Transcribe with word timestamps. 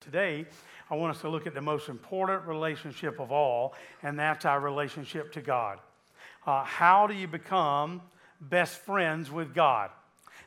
Today, 0.00 0.46
I 0.90 0.96
want 0.96 1.14
us 1.14 1.20
to 1.20 1.28
look 1.28 1.46
at 1.46 1.52
the 1.52 1.60
most 1.60 1.90
important 1.90 2.46
relationship 2.46 3.20
of 3.20 3.30
all, 3.30 3.74
and 4.02 4.18
that's 4.18 4.46
our 4.46 4.58
relationship 4.58 5.30
to 5.32 5.42
God. 5.42 5.78
Uh, 6.46 6.64
how 6.64 7.06
do 7.06 7.12
you 7.12 7.28
become 7.28 8.00
best 8.40 8.78
friends 8.78 9.30
with 9.30 9.54
God? 9.54 9.90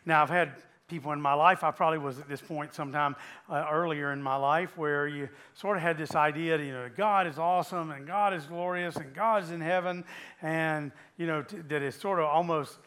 Now, 0.07 0.23
I've 0.23 0.29
had 0.31 0.53
people 0.87 1.11
in 1.11 1.21
my 1.21 1.35
life, 1.35 1.63
I 1.63 1.69
probably 1.69 1.99
was 1.99 2.17
at 2.17 2.27
this 2.27 2.41
point 2.41 2.73
sometime 2.73 3.15
uh, 3.47 3.67
earlier 3.71 4.11
in 4.11 4.23
my 4.23 4.37
life, 4.37 4.75
where 4.75 5.07
you 5.07 5.29
sort 5.53 5.77
of 5.77 5.83
had 5.83 5.99
this 5.99 6.15
idea 6.15 6.57
that, 6.57 6.63
you 6.63 6.73
know, 6.73 6.89
God 6.97 7.27
is 7.27 7.37
awesome 7.37 7.91
and 7.91 8.07
God 8.07 8.33
is 8.33 8.45
glorious 8.45 8.95
and 8.95 9.13
God 9.13 9.43
is 9.43 9.51
in 9.51 9.61
heaven, 9.61 10.03
and, 10.41 10.91
you 11.17 11.27
know, 11.27 11.43
t- 11.43 11.57
that 11.57 11.83
it's 11.83 12.01
sort 12.01 12.17
of 12.17 12.25
almost, 12.25 12.79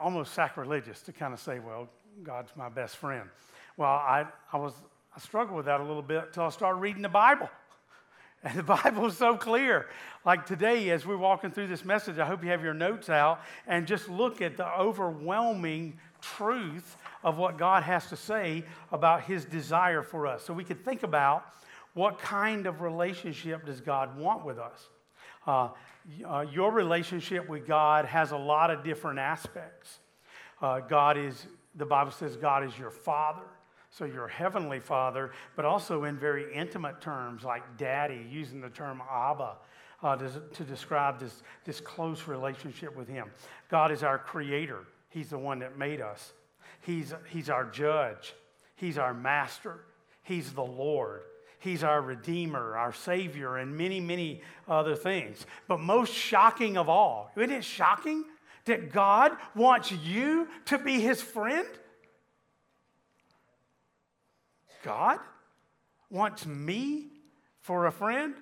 almost 0.00 0.32
sacrilegious 0.32 1.02
to 1.02 1.12
kind 1.12 1.34
of 1.34 1.40
say, 1.40 1.58
well, 1.58 1.90
God's 2.22 2.52
my 2.56 2.70
best 2.70 2.96
friend. 2.96 3.28
Well, 3.76 3.90
I, 3.90 4.24
I 4.50 4.56
was 4.56 4.72
struggled 5.20 5.56
with 5.56 5.66
that 5.66 5.80
a 5.80 5.84
little 5.84 6.02
bit 6.02 6.24
until 6.26 6.44
I 6.44 6.48
started 6.50 6.80
reading 6.80 7.02
the 7.02 7.08
Bible. 7.08 7.48
And 8.42 8.58
the 8.58 8.62
Bible 8.62 9.04
is 9.04 9.18
so 9.18 9.36
clear. 9.36 9.86
Like 10.24 10.46
today, 10.46 10.88
as 10.88 11.04
we're 11.04 11.18
walking 11.18 11.50
through 11.50 11.66
this 11.66 11.84
message, 11.84 12.18
I 12.18 12.24
hope 12.24 12.42
you 12.42 12.48
have 12.48 12.62
your 12.64 12.72
notes 12.72 13.10
out 13.10 13.42
and 13.66 13.86
just 13.86 14.08
look 14.08 14.40
at 14.40 14.56
the 14.56 14.66
overwhelming 14.78 15.98
truth 16.22 16.96
of 17.22 17.36
what 17.36 17.58
God 17.58 17.82
has 17.82 18.06
to 18.06 18.16
say 18.16 18.64
about 18.92 19.24
his 19.24 19.44
desire 19.44 20.02
for 20.02 20.26
us. 20.26 20.42
So 20.42 20.54
we 20.54 20.64
could 20.64 20.82
think 20.86 21.02
about 21.02 21.44
what 21.92 22.18
kind 22.18 22.66
of 22.66 22.80
relationship 22.80 23.66
does 23.66 23.82
God 23.82 24.16
want 24.16 24.46
with 24.46 24.58
us. 24.58 24.88
Uh, 25.46 25.68
uh, 26.26 26.46
your 26.50 26.72
relationship 26.72 27.46
with 27.46 27.66
God 27.66 28.06
has 28.06 28.30
a 28.30 28.36
lot 28.38 28.70
of 28.70 28.82
different 28.82 29.18
aspects. 29.18 29.98
Uh, 30.62 30.80
God 30.80 31.16
is, 31.18 31.46
the 31.74 31.86
Bible 31.86 32.10
says, 32.10 32.36
God 32.36 32.64
is 32.64 32.78
your 32.78 32.90
Father. 32.90 33.42
So, 33.90 34.04
your 34.04 34.28
heavenly 34.28 34.78
father, 34.78 35.32
but 35.56 35.64
also 35.64 36.04
in 36.04 36.16
very 36.16 36.54
intimate 36.54 37.00
terms 37.00 37.42
like 37.42 37.76
daddy, 37.76 38.24
using 38.30 38.60
the 38.60 38.68
term 38.68 39.02
Abba 39.10 39.56
uh, 40.02 40.16
to, 40.16 40.42
to 40.54 40.64
describe 40.64 41.18
this, 41.18 41.42
this 41.64 41.80
close 41.80 42.28
relationship 42.28 42.96
with 42.96 43.08
him. 43.08 43.30
God 43.68 43.90
is 43.90 44.02
our 44.02 44.18
creator, 44.18 44.84
he's 45.08 45.30
the 45.30 45.38
one 45.38 45.58
that 45.60 45.76
made 45.76 46.00
us. 46.00 46.32
He's, 46.82 47.12
he's 47.28 47.50
our 47.50 47.64
judge, 47.64 48.34
he's 48.76 48.96
our 48.96 49.12
master, 49.12 49.80
he's 50.22 50.52
the 50.52 50.64
Lord. 50.64 51.22
He's 51.60 51.84
our 51.84 52.00
Redeemer, 52.00 52.74
our 52.74 52.94
Savior, 52.94 53.58
and 53.58 53.76
many, 53.76 54.00
many 54.00 54.40
other 54.66 54.96
things. 54.96 55.44
But 55.68 55.78
most 55.78 56.10
shocking 56.10 56.78
of 56.78 56.88
all, 56.88 57.30
isn't 57.36 57.50
it 57.50 57.64
shocking 57.64 58.24
that 58.64 58.90
God 58.90 59.32
wants 59.54 59.92
you 59.92 60.48
to 60.64 60.78
be 60.78 61.00
His 61.00 61.20
friend? 61.20 61.68
God 64.82 65.18
wants 66.10 66.46
me 66.46 67.06
for 67.60 67.86
a 67.86 67.92
friend? 67.92 68.34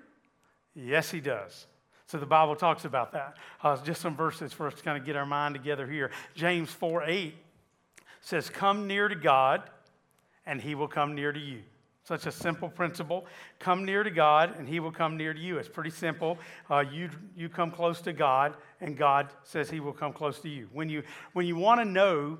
Yes, 0.74 1.10
He 1.10 1.20
does. 1.20 1.66
So 2.06 2.18
the 2.18 2.26
Bible 2.26 2.56
talks 2.56 2.84
about 2.84 3.12
that. 3.12 3.36
Uh, 3.62 3.76
just 3.84 4.00
some 4.00 4.16
verses 4.16 4.52
for 4.52 4.66
us 4.66 4.74
to 4.74 4.82
kind 4.82 4.96
of 4.96 5.04
get 5.04 5.14
our 5.14 5.26
mind 5.26 5.54
together 5.54 5.86
here. 5.86 6.10
James 6.34 6.70
4 6.70 7.04
8 7.04 7.34
says, 8.22 8.48
Come 8.48 8.86
near 8.86 9.08
to 9.08 9.14
God, 9.14 9.62
and 10.46 10.60
He 10.60 10.74
will 10.74 10.88
come 10.88 11.14
near 11.14 11.32
to 11.32 11.38
you. 11.40 11.60
Such 12.04 12.24
a 12.24 12.32
simple 12.32 12.70
principle. 12.70 13.26
Come 13.58 13.84
near 13.84 14.02
to 14.02 14.10
God, 14.10 14.58
and 14.58 14.66
He 14.66 14.80
will 14.80 14.90
come 14.90 15.18
near 15.18 15.34
to 15.34 15.38
you. 15.38 15.58
It's 15.58 15.68
pretty 15.68 15.90
simple. 15.90 16.38
Uh, 16.70 16.82
you, 16.90 17.10
you 17.36 17.50
come 17.50 17.70
close 17.70 18.00
to 18.00 18.14
God, 18.14 18.54
and 18.80 18.96
God 18.96 19.28
says 19.42 19.68
He 19.68 19.80
will 19.80 19.92
come 19.92 20.14
close 20.14 20.38
to 20.40 20.48
you. 20.48 20.70
When 20.72 20.88
you, 20.88 21.02
when 21.34 21.44
you 21.44 21.56
want 21.56 21.82
to 21.82 21.84
know 21.84 22.38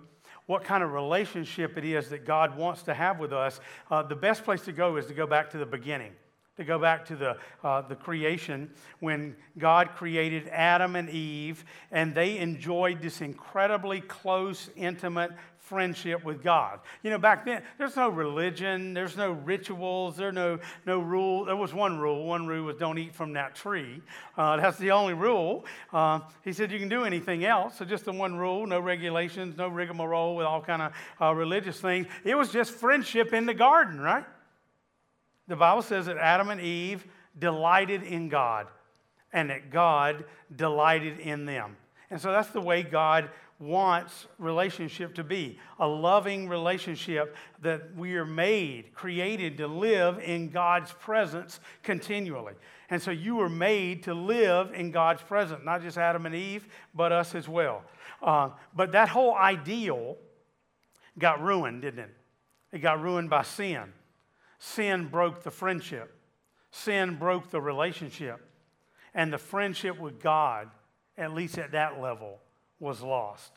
what 0.48 0.64
kind 0.64 0.82
of 0.82 0.92
relationship 0.92 1.76
it 1.76 1.84
is 1.84 2.08
that 2.08 2.24
God 2.24 2.56
wants 2.56 2.82
to 2.84 2.94
have 2.94 3.18
with 3.20 3.34
us, 3.34 3.60
uh, 3.90 4.02
the 4.02 4.16
best 4.16 4.44
place 4.44 4.62
to 4.62 4.72
go 4.72 4.96
is 4.96 5.04
to 5.06 5.12
go 5.12 5.26
back 5.26 5.50
to 5.50 5.58
the 5.58 5.66
beginning, 5.66 6.12
to 6.58 6.64
go 6.64 6.78
back 6.78 7.06
to 7.06 7.16
the, 7.16 7.36
uh, 7.64 7.80
the 7.82 7.94
creation 7.94 8.70
when 9.00 9.34
God 9.56 9.90
created 9.94 10.48
Adam 10.48 10.96
and 10.96 11.08
Eve, 11.08 11.64
and 11.90 12.14
they 12.14 12.38
enjoyed 12.38 13.00
this 13.00 13.20
incredibly 13.20 14.00
close, 14.00 14.68
intimate 14.76 15.30
friendship 15.68 16.24
with 16.24 16.42
God. 16.42 16.80
You 17.02 17.10
know, 17.10 17.18
back 17.18 17.44
then, 17.44 17.62
there's 17.76 17.94
no 17.94 18.08
religion, 18.08 18.92
there's 18.92 19.16
no 19.16 19.32
rituals, 19.32 20.16
there's 20.16 20.34
no, 20.34 20.58
no 20.84 20.98
rule. 20.98 21.44
There 21.44 21.56
was 21.56 21.72
one 21.72 21.98
rule. 21.98 22.24
One 22.24 22.46
rule 22.46 22.64
was 22.64 22.76
don't 22.76 22.98
eat 22.98 23.14
from 23.14 23.34
that 23.34 23.54
tree. 23.54 24.00
Uh, 24.36 24.56
that's 24.56 24.78
the 24.78 24.90
only 24.90 25.14
rule. 25.14 25.64
Uh, 25.92 26.20
he 26.42 26.52
said 26.52 26.72
you 26.72 26.78
can 26.78 26.88
do 26.88 27.04
anything 27.04 27.44
else. 27.44 27.76
So 27.78 27.84
just 27.84 28.04
the 28.06 28.12
one 28.12 28.36
rule, 28.36 28.66
no 28.66 28.80
regulations, 28.80 29.56
no 29.58 29.68
rigmarole 29.68 30.36
with 30.36 30.46
all 30.46 30.62
kind 30.62 30.82
of 30.82 30.92
uh, 31.20 31.34
religious 31.34 31.80
things. 31.80 32.06
It 32.24 32.34
was 32.34 32.50
just 32.50 32.72
friendship 32.72 33.32
in 33.32 33.46
the 33.46 33.54
garden, 33.54 34.00
right? 34.00 34.24
The 35.48 35.56
Bible 35.56 35.82
says 35.82 36.06
that 36.06 36.18
Adam 36.18 36.50
and 36.50 36.60
Eve 36.60 37.04
delighted 37.38 38.02
in 38.02 38.28
God 38.28 38.66
and 39.32 39.50
that 39.50 39.70
God 39.70 40.24
delighted 40.54 41.18
in 41.18 41.44
them. 41.46 41.76
And 42.10 42.20
so 42.20 42.32
that's 42.32 42.50
the 42.50 42.60
way 42.60 42.82
God 42.82 43.30
wants 43.60 44.28
relationship 44.38 45.14
to 45.16 45.24
be 45.24 45.58
a 45.80 45.86
loving 45.86 46.48
relationship 46.48 47.34
that 47.60 47.94
we 47.96 48.14
are 48.14 48.24
made, 48.24 48.94
created 48.94 49.58
to 49.58 49.66
live 49.66 50.20
in 50.20 50.48
God's 50.48 50.92
presence 50.92 51.58
continually. 51.82 52.54
And 52.88 53.02
so 53.02 53.10
you 53.10 53.36
were 53.36 53.48
made 53.48 54.04
to 54.04 54.14
live 54.14 54.72
in 54.72 54.92
God's 54.92 55.22
presence, 55.22 55.60
not 55.64 55.82
just 55.82 55.98
Adam 55.98 56.24
and 56.24 56.34
Eve, 56.34 56.68
but 56.94 57.10
us 57.10 57.34
as 57.34 57.48
well. 57.48 57.82
Uh, 58.22 58.50
but 58.74 58.92
that 58.92 59.08
whole 59.08 59.34
ideal 59.34 60.16
got 61.18 61.42
ruined, 61.42 61.82
didn't 61.82 62.00
it? 62.00 62.14
It 62.72 62.78
got 62.78 63.02
ruined 63.02 63.28
by 63.28 63.42
sin. 63.42 63.92
Sin 64.58 65.06
broke 65.06 65.42
the 65.42 65.50
friendship, 65.50 66.14
sin 66.70 67.16
broke 67.16 67.50
the 67.50 67.60
relationship. 67.60 68.40
And 69.14 69.32
the 69.32 69.38
friendship 69.38 69.98
with 69.98 70.20
God, 70.20 70.68
at 71.16 71.34
least 71.34 71.58
at 71.58 71.72
that 71.72 72.00
level, 72.00 72.38
was 72.78 73.02
lost. 73.02 73.52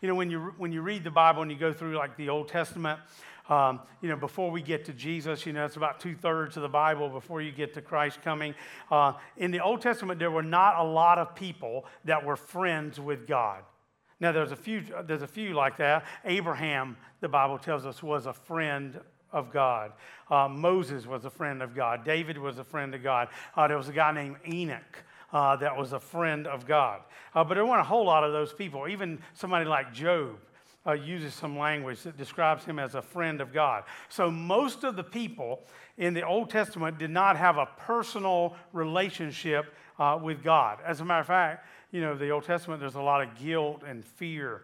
You 0.00 0.08
know, 0.08 0.14
when 0.14 0.30
you, 0.30 0.54
when 0.56 0.72
you 0.72 0.82
read 0.82 1.04
the 1.04 1.10
Bible 1.10 1.42
and 1.42 1.50
you 1.50 1.56
go 1.56 1.72
through 1.72 1.96
like 1.96 2.16
the 2.16 2.28
Old 2.28 2.48
Testament, 2.48 2.98
um, 3.48 3.80
you 4.00 4.08
know, 4.08 4.16
before 4.16 4.50
we 4.50 4.62
get 4.62 4.84
to 4.86 4.92
Jesus, 4.92 5.46
you 5.46 5.52
know, 5.52 5.64
it's 5.64 5.76
about 5.76 6.00
two 6.00 6.16
thirds 6.16 6.56
of 6.56 6.62
the 6.62 6.68
Bible 6.68 7.08
before 7.08 7.40
you 7.40 7.52
get 7.52 7.74
to 7.74 7.82
Christ 7.82 8.20
coming. 8.22 8.54
Uh, 8.90 9.12
in 9.36 9.52
the 9.52 9.60
Old 9.60 9.80
Testament, 9.80 10.18
there 10.18 10.32
were 10.32 10.42
not 10.42 10.78
a 10.78 10.82
lot 10.82 11.18
of 11.18 11.34
people 11.36 11.84
that 12.04 12.24
were 12.24 12.36
friends 12.36 12.98
with 12.98 13.26
God. 13.26 13.62
Now, 14.18 14.32
there's 14.32 14.50
a 14.50 14.56
few, 14.56 14.82
there's 15.04 15.22
a 15.22 15.28
few 15.28 15.52
like 15.52 15.76
that. 15.76 16.04
Abraham, 16.24 16.96
the 17.20 17.28
Bible 17.28 17.58
tells 17.58 17.86
us, 17.86 18.02
was 18.02 18.26
a 18.26 18.32
friend 18.32 18.98
of 19.36 19.52
God. 19.52 19.92
Uh, 20.30 20.48
Moses 20.48 21.06
was 21.06 21.24
a 21.24 21.30
friend 21.30 21.62
of 21.62 21.74
God. 21.74 22.04
David 22.04 22.38
was 22.38 22.58
a 22.58 22.64
friend 22.64 22.94
of 22.94 23.02
God. 23.02 23.28
Uh, 23.54 23.68
there 23.68 23.76
was 23.76 23.88
a 23.88 23.92
guy 23.92 24.10
named 24.10 24.36
Enoch 24.48 25.04
uh, 25.32 25.54
that 25.56 25.76
was 25.76 25.92
a 25.92 26.00
friend 26.00 26.46
of 26.46 26.66
God. 26.66 27.02
Uh, 27.34 27.44
but 27.44 27.54
there 27.54 27.66
weren't 27.66 27.80
a 27.80 27.84
whole 27.84 28.06
lot 28.06 28.24
of 28.24 28.32
those 28.32 28.52
people. 28.52 28.88
Even 28.88 29.18
somebody 29.34 29.66
like 29.66 29.92
Job 29.92 30.38
uh, 30.86 30.92
uses 30.92 31.34
some 31.34 31.58
language 31.58 32.02
that 32.02 32.16
describes 32.16 32.64
him 32.64 32.78
as 32.78 32.94
a 32.94 33.02
friend 33.02 33.40
of 33.40 33.52
God. 33.52 33.84
So 34.08 34.30
most 34.30 34.84
of 34.84 34.96
the 34.96 35.04
people 35.04 35.64
in 35.98 36.14
the 36.14 36.22
Old 36.22 36.48
Testament 36.48 36.98
did 36.98 37.10
not 37.10 37.36
have 37.36 37.58
a 37.58 37.66
personal 37.78 38.56
relationship 38.72 39.74
uh, 39.98 40.18
with 40.20 40.42
God. 40.42 40.78
As 40.84 41.00
a 41.00 41.04
matter 41.04 41.20
of 41.20 41.26
fact, 41.26 41.66
you 41.90 42.00
know, 42.00 42.16
the 42.16 42.30
Old 42.30 42.44
Testament, 42.44 42.80
there's 42.80 42.94
a 42.94 43.00
lot 43.00 43.22
of 43.22 43.36
guilt 43.38 43.82
and 43.86 44.04
fear 44.04 44.62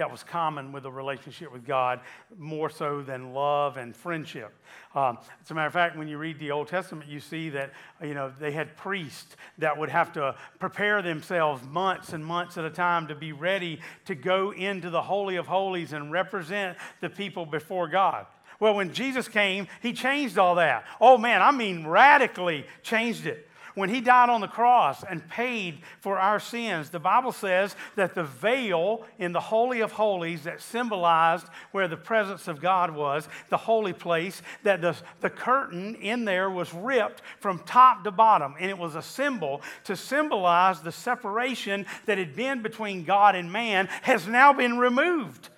that 0.00 0.10
was 0.10 0.22
common 0.22 0.72
with 0.72 0.86
a 0.86 0.90
relationship 0.90 1.52
with 1.52 1.66
God, 1.66 2.00
more 2.38 2.70
so 2.70 3.02
than 3.02 3.34
love 3.34 3.76
and 3.76 3.94
friendship. 3.94 4.50
Um, 4.94 5.18
as 5.42 5.50
a 5.50 5.54
matter 5.54 5.66
of 5.66 5.74
fact, 5.74 5.94
when 5.94 6.08
you 6.08 6.16
read 6.16 6.38
the 6.38 6.50
Old 6.52 6.68
Testament, 6.68 7.06
you 7.10 7.20
see 7.20 7.50
that 7.50 7.70
you 8.02 8.14
know 8.14 8.32
they 8.40 8.50
had 8.50 8.78
priests 8.78 9.36
that 9.58 9.76
would 9.76 9.90
have 9.90 10.10
to 10.14 10.34
prepare 10.58 11.02
themselves 11.02 11.62
months 11.64 12.14
and 12.14 12.24
months 12.24 12.56
at 12.56 12.64
a 12.64 12.70
time 12.70 13.08
to 13.08 13.14
be 13.14 13.32
ready 13.32 13.78
to 14.06 14.14
go 14.14 14.52
into 14.52 14.88
the 14.88 15.02
Holy 15.02 15.36
of 15.36 15.46
Holies 15.46 15.92
and 15.92 16.10
represent 16.10 16.78
the 17.02 17.10
people 17.10 17.44
before 17.44 17.86
God. 17.86 18.24
Well, 18.58 18.74
when 18.74 18.94
Jesus 18.94 19.28
came, 19.28 19.68
he 19.82 19.92
changed 19.92 20.38
all 20.38 20.54
that. 20.54 20.86
Oh 20.98 21.18
man, 21.18 21.42
I 21.42 21.50
mean 21.50 21.86
radically 21.86 22.64
changed 22.82 23.26
it 23.26 23.49
when 23.74 23.88
he 23.88 24.00
died 24.00 24.28
on 24.28 24.40
the 24.40 24.48
cross 24.48 25.04
and 25.04 25.26
paid 25.28 25.80
for 26.00 26.18
our 26.18 26.40
sins, 26.40 26.90
the 26.90 26.98
Bible 26.98 27.32
says 27.32 27.76
that 27.96 28.14
the 28.14 28.24
veil 28.24 29.06
in 29.18 29.32
the 29.32 29.40
Holy 29.40 29.80
of 29.80 29.92
Holies 29.92 30.42
that 30.42 30.60
symbolized 30.60 31.46
where 31.72 31.88
the 31.88 31.96
presence 31.96 32.48
of 32.48 32.60
God 32.60 32.90
was, 32.90 33.28
the 33.48 33.56
holy 33.56 33.92
place, 33.92 34.42
that 34.62 34.80
the, 34.80 34.96
the 35.20 35.30
curtain 35.30 35.94
in 35.96 36.24
there 36.24 36.50
was 36.50 36.72
ripped 36.74 37.22
from 37.38 37.58
top 37.60 38.04
to 38.04 38.10
bottom. 38.10 38.54
And 38.58 38.70
it 38.70 38.78
was 38.78 38.94
a 38.94 39.02
symbol 39.02 39.62
to 39.84 39.96
symbolize 39.96 40.80
the 40.80 40.92
separation 40.92 41.86
that 42.06 42.18
had 42.18 42.34
been 42.34 42.62
between 42.62 43.04
God 43.04 43.34
and 43.34 43.52
man 43.52 43.88
has 44.02 44.26
now 44.26 44.52
been 44.52 44.78
removed. 44.78 45.48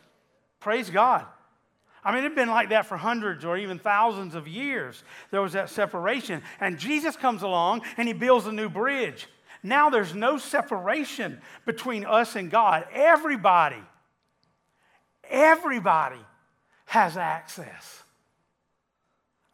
Praise 0.60 0.90
God. 0.90 1.26
I 2.04 2.10
mean, 2.10 2.20
it 2.20 2.28
had 2.28 2.34
been 2.34 2.48
like 2.48 2.70
that 2.70 2.86
for 2.86 2.96
hundreds 2.96 3.44
or 3.44 3.56
even 3.56 3.78
thousands 3.78 4.34
of 4.34 4.48
years. 4.48 5.04
There 5.30 5.40
was 5.40 5.52
that 5.52 5.70
separation. 5.70 6.42
And 6.60 6.78
Jesus 6.78 7.16
comes 7.16 7.42
along 7.42 7.82
and 7.96 8.08
he 8.08 8.14
builds 8.14 8.46
a 8.46 8.52
new 8.52 8.68
bridge. 8.68 9.28
Now 9.62 9.90
there's 9.90 10.14
no 10.14 10.38
separation 10.38 11.40
between 11.64 12.04
us 12.04 12.34
and 12.34 12.50
God. 12.50 12.86
Everybody, 12.92 13.82
everybody 15.30 16.18
has 16.86 17.16
access. 17.16 18.02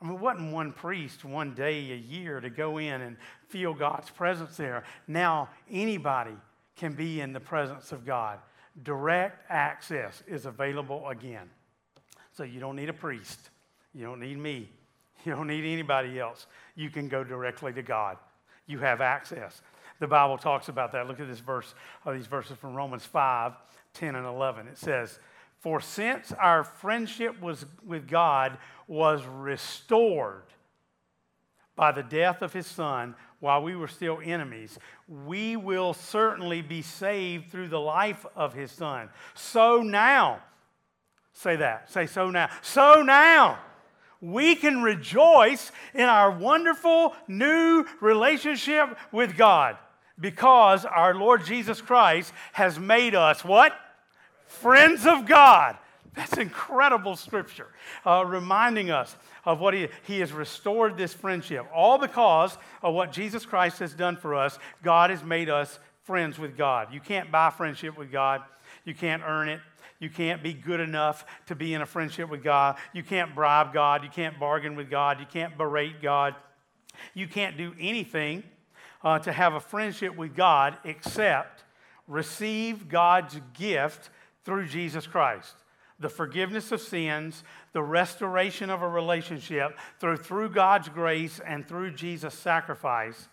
I 0.00 0.06
mean, 0.06 0.18
wasn't 0.18 0.52
one 0.52 0.72
priest 0.72 1.24
one 1.24 1.54
day 1.54 1.92
a 1.92 1.96
year 1.96 2.40
to 2.40 2.48
go 2.48 2.78
in 2.78 3.02
and 3.02 3.16
feel 3.48 3.74
God's 3.74 4.08
presence 4.10 4.56
there. 4.56 4.84
Now, 5.06 5.50
anybody 5.70 6.36
can 6.76 6.92
be 6.92 7.20
in 7.20 7.32
the 7.32 7.40
presence 7.40 7.92
of 7.92 8.06
God. 8.06 8.38
Direct 8.82 9.44
access 9.50 10.22
is 10.26 10.46
available 10.46 11.08
again. 11.08 11.50
So 12.38 12.44
you 12.44 12.60
don't 12.60 12.76
need 12.76 12.88
a 12.88 12.92
priest. 12.92 13.50
You 13.92 14.04
don't 14.04 14.20
need 14.20 14.38
me. 14.38 14.70
You 15.24 15.34
don't 15.34 15.48
need 15.48 15.64
anybody 15.64 16.20
else. 16.20 16.46
You 16.76 16.90
can 16.90 17.08
go 17.08 17.24
directly 17.24 17.72
to 17.72 17.82
God. 17.82 18.18
You 18.68 18.78
have 18.78 19.00
access. 19.00 19.60
The 19.98 20.06
Bible 20.06 20.38
talks 20.38 20.68
about 20.68 20.92
that. 20.92 21.08
Look 21.08 21.18
at 21.18 21.26
this 21.26 21.40
verse, 21.40 21.74
uh, 22.06 22.12
these 22.12 22.28
verses 22.28 22.56
from 22.56 22.74
Romans 22.74 23.04
5 23.04 23.54
10 23.94 24.14
and 24.14 24.24
11. 24.24 24.68
It 24.68 24.78
says, 24.78 25.18
For 25.58 25.80
since 25.80 26.30
our 26.30 26.62
friendship 26.62 27.42
was 27.42 27.66
with 27.84 28.06
God 28.06 28.58
was 28.86 29.26
restored 29.26 30.44
by 31.74 31.90
the 31.90 32.04
death 32.04 32.40
of 32.40 32.52
his 32.52 32.68
son 32.68 33.16
while 33.40 33.60
we 33.60 33.74
were 33.74 33.88
still 33.88 34.20
enemies, 34.24 34.78
we 35.08 35.56
will 35.56 35.94
certainly 35.94 36.62
be 36.62 36.82
saved 36.82 37.50
through 37.50 37.68
the 37.68 37.80
life 37.80 38.24
of 38.36 38.54
his 38.54 38.70
son. 38.70 39.08
So 39.34 39.82
now, 39.82 40.42
say 41.38 41.56
that. 41.56 41.90
Say 41.90 42.06
so 42.06 42.30
now. 42.30 42.50
So 42.62 43.02
now 43.02 43.58
we 44.20 44.56
can 44.56 44.82
rejoice 44.82 45.70
in 45.94 46.02
our 46.02 46.30
wonderful 46.30 47.14
new 47.28 47.84
relationship 48.00 48.98
with 49.12 49.36
God 49.36 49.76
because 50.18 50.84
our 50.84 51.14
Lord 51.14 51.44
Jesus 51.44 51.80
Christ 51.80 52.32
has 52.52 52.78
made 52.78 53.14
us 53.14 53.44
what? 53.44 53.72
Friends 54.46 55.06
of 55.06 55.26
God. 55.26 55.78
That's 56.14 56.36
incredible 56.36 57.14
scripture, 57.14 57.68
uh, 58.04 58.24
reminding 58.26 58.90
us 58.90 59.14
of 59.44 59.60
what 59.60 59.74
he, 59.74 59.86
he 60.02 60.18
has 60.18 60.32
restored 60.32 60.96
this 60.96 61.14
friendship. 61.14 61.64
All 61.72 61.98
because 61.98 62.58
of 62.82 62.94
what 62.94 63.12
Jesus 63.12 63.46
Christ 63.46 63.78
has 63.78 63.94
done 63.94 64.16
for 64.16 64.34
us, 64.34 64.58
God 64.82 65.10
has 65.10 65.22
made 65.22 65.48
us 65.48 65.78
friends 66.02 66.36
with 66.36 66.56
God. 66.56 66.92
You 66.92 67.00
can't 67.00 67.30
buy 67.30 67.50
friendship 67.50 67.96
with 67.96 68.10
God, 68.10 68.42
you 68.84 68.94
can't 68.94 69.22
earn 69.24 69.48
it. 69.48 69.60
You 70.00 70.10
can't 70.10 70.42
be 70.42 70.52
good 70.54 70.80
enough 70.80 71.24
to 71.46 71.54
be 71.54 71.74
in 71.74 71.82
a 71.82 71.86
friendship 71.86 72.28
with 72.28 72.44
God. 72.44 72.76
You 72.92 73.02
can't 73.02 73.34
bribe 73.34 73.72
God. 73.72 74.04
You 74.04 74.10
can't 74.10 74.38
bargain 74.38 74.76
with 74.76 74.90
God. 74.90 75.18
You 75.18 75.26
can't 75.26 75.56
berate 75.58 76.00
God. 76.00 76.36
You 77.14 77.26
can't 77.26 77.56
do 77.56 77.74
anything 77.78 78.44
uh, 79.02 79.18
to 79.20 79.32
have 79.32 79.54
a 79.54 79.60
friendship 79.60 80.16
with 80.16 80.34
God 80.34 80.78
except 80.84 81.64
receive 82.06 82.88
God's 82.88 83.40
gift 83.54 84.10
through 84.44 84.66
Jesus 84.66 85.06
Christ. 85.06 85.54
The 86.00 86.08
forgiveness 86.08 86.70
of 86.70 86.80
sins, 86.80 87.42
the 87.72 87.82
restoration 87.82 88.70
of 88.70 88.82
a 88.82 88.88
relationship 88.88 89.76
through, 89.98 90.18
through 90.18 90.50
God's 90.50 90.88
grace 90.88 91.40
and 91.44 91.66
through 91.66 91.94
Jesus' 91.94 92.34
sacrifice, 92.34 93.28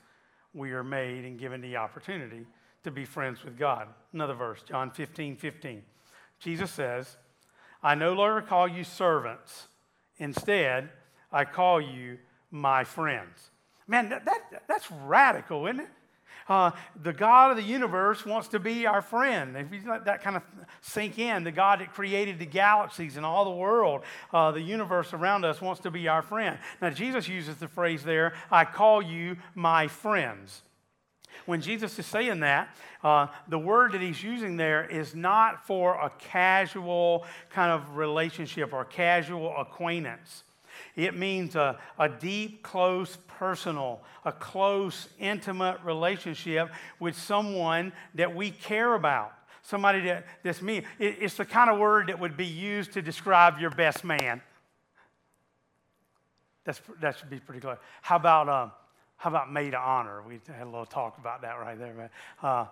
we 0.53 0.71
are 0.71 0.83
made 0.83 1.25
and 1.25 1.38
given 1.38 1.62
the 1.62 1.77
opportunity 1.77 2.45
to 2.83 2.91
be 2.91 3.06
friends 3.06 3.44
with 3.44 3.57
God. 3.57 3.88
Another 4.13 4.33
verse, 4.33 4.63
John 4.63 4.89
15 4.89 5.35
15. 5.35 5.83
Jesus 6.39 6.71
says, 6.71 7.17
I 7.81 7.95
no 7.95 8.13
longer 8.13 8.41
call 8.41 8.67
you 8.67 8.83
servants. 8.83 9.67
Instead, 10.17 10.89
I 11.31 11.45
call 11.45 11.81
you 11.81 12.17
my 12.51 12.83
friends. 12.83 13.51
Man, 13.87 14.09
that, 14.09 14.25
that 14.25 14.63
that's 14.67 14.89
radical, 14.89 15.67
isn't 15.67 15.81
it? 15.81 15.89
Uh, 16.47 16.71
the 17.01 17.13
God 17.13 17.51
of 17.51 17.57
the 17.57 17.63
universe 17.63 18.25
wants 18.25 18.47
to 18.49 18.59
be 18.59 18.85
our 18.85 19.01
friend. 19.01 19.57
If 19.57 19.71
you 19.71 19.81
let 19.89 20.05
that 20.05 20.21
kind 20.21 20.35
of 20.35 20.43
sink 20.81 21.17
in, 21.17 21.43
the 21.43 21.51
God 21.51 21.79
that 21.79 21.93
created 21.93 22.38
the 22.38 22.45
galaxies 22.45 23.17
and 23.17 23.25
all 23.25 23.45
the 23.45 23.51
world, 23.51 24.01
uh, 24.31 24.51
the 24.51 24.61
universe 24.61 25.11
around 25.13 25.43
us 25.43 25.59
wants 25.59 25.81
to 25.81 25.91
be 25.91 26.07
our 26.07 26.21
friend. 26.21 26.59
Now, 26.81 26.91
Jesus 26.91 27.27
uses 27.27 27.57
the 27.57 27.67
phrase 27.67 28.03
there, 28.03 28.33
I 28.51 28.63
call 28.65 29.01
you 29.01 29.38
my 29.55 29.88
friends. 29.88 30.61
When 31.45 31.61
Jesus 31.61 31.97
is 31.99 32.05
saying 32.05 32.39
that, 32.41 32.75
uh, 33.03 33.27
the 33.47 33.59
word 33.59 33.91
that 33.91 34.01
he's 34.01 34.23
using 34.23 34.57
there 34.57 34.85
is 34.85 35.13
not 35.13 35.65
for 35.67 35.93
a 35.93 36.11
casual 36.17 37.25
kind 37.49 37.71
of 37.71 37.97
relationship 37.97 38.73
or 38.73 38.85
casual 38.85 39.55
acquaintance. 39.57 40.43
It 40.95 41.15
means 41.15 41.55
a, 41.55 41.77
a 41.99 42.09
deep, 42.09 42.63
close, 42.63 43.17
personal, 43.27 44.01
a 44.23 44.31
close, 44.31 45.07
intimate 45.19 45.77
relationship 45.83 46.69
with 46.99 47.17
someone 47.17 47.93
that 48.15 48.33
we 48.35 48.51
care 48.51 48.93
about. 48.95 49.33
Somebody 49.61 50.01
that, 50.01 50.25
that's 50.43 50.61
me. 50.61 50.77
It, 50.99 51.17
it's 51.21 51.35
the 51.35 51.45
kind 51.45 51.69
of 51.69 51.79
word 51.79 52.07
that 52.07 52.19
would 52.19 52.38
be 52.38 52.45
used 52.45 52.93
to 52.93 53.01
describe 53.01 53.59
your 53.59 53.71
best 53.71 54.03
man. 54.03 54.41
That's, 56.65 56.81
that 57.01 57.17
should 57.17 57.29
be 57.29 57.39
pretty 57.39 57.61
clear. 57.61 57.79
How 58.01 58.15
about, 58.15 58.49
uh, 58.49 58.69
how 59.17 59.29
about 59.29 59.51
maid 59.51 59.73
of 59.73 59.81
honor? 59.81 60.21
We 60.27 60.39
had 60.47 60.63
a 60.63 60.65
little 60.65 60.85
talk 60.85 61.17
about 61.17 61.41
that 61.41 61.53
right 61.53 61.77
there. 61.77 62.12
Uh, 62.41 62.65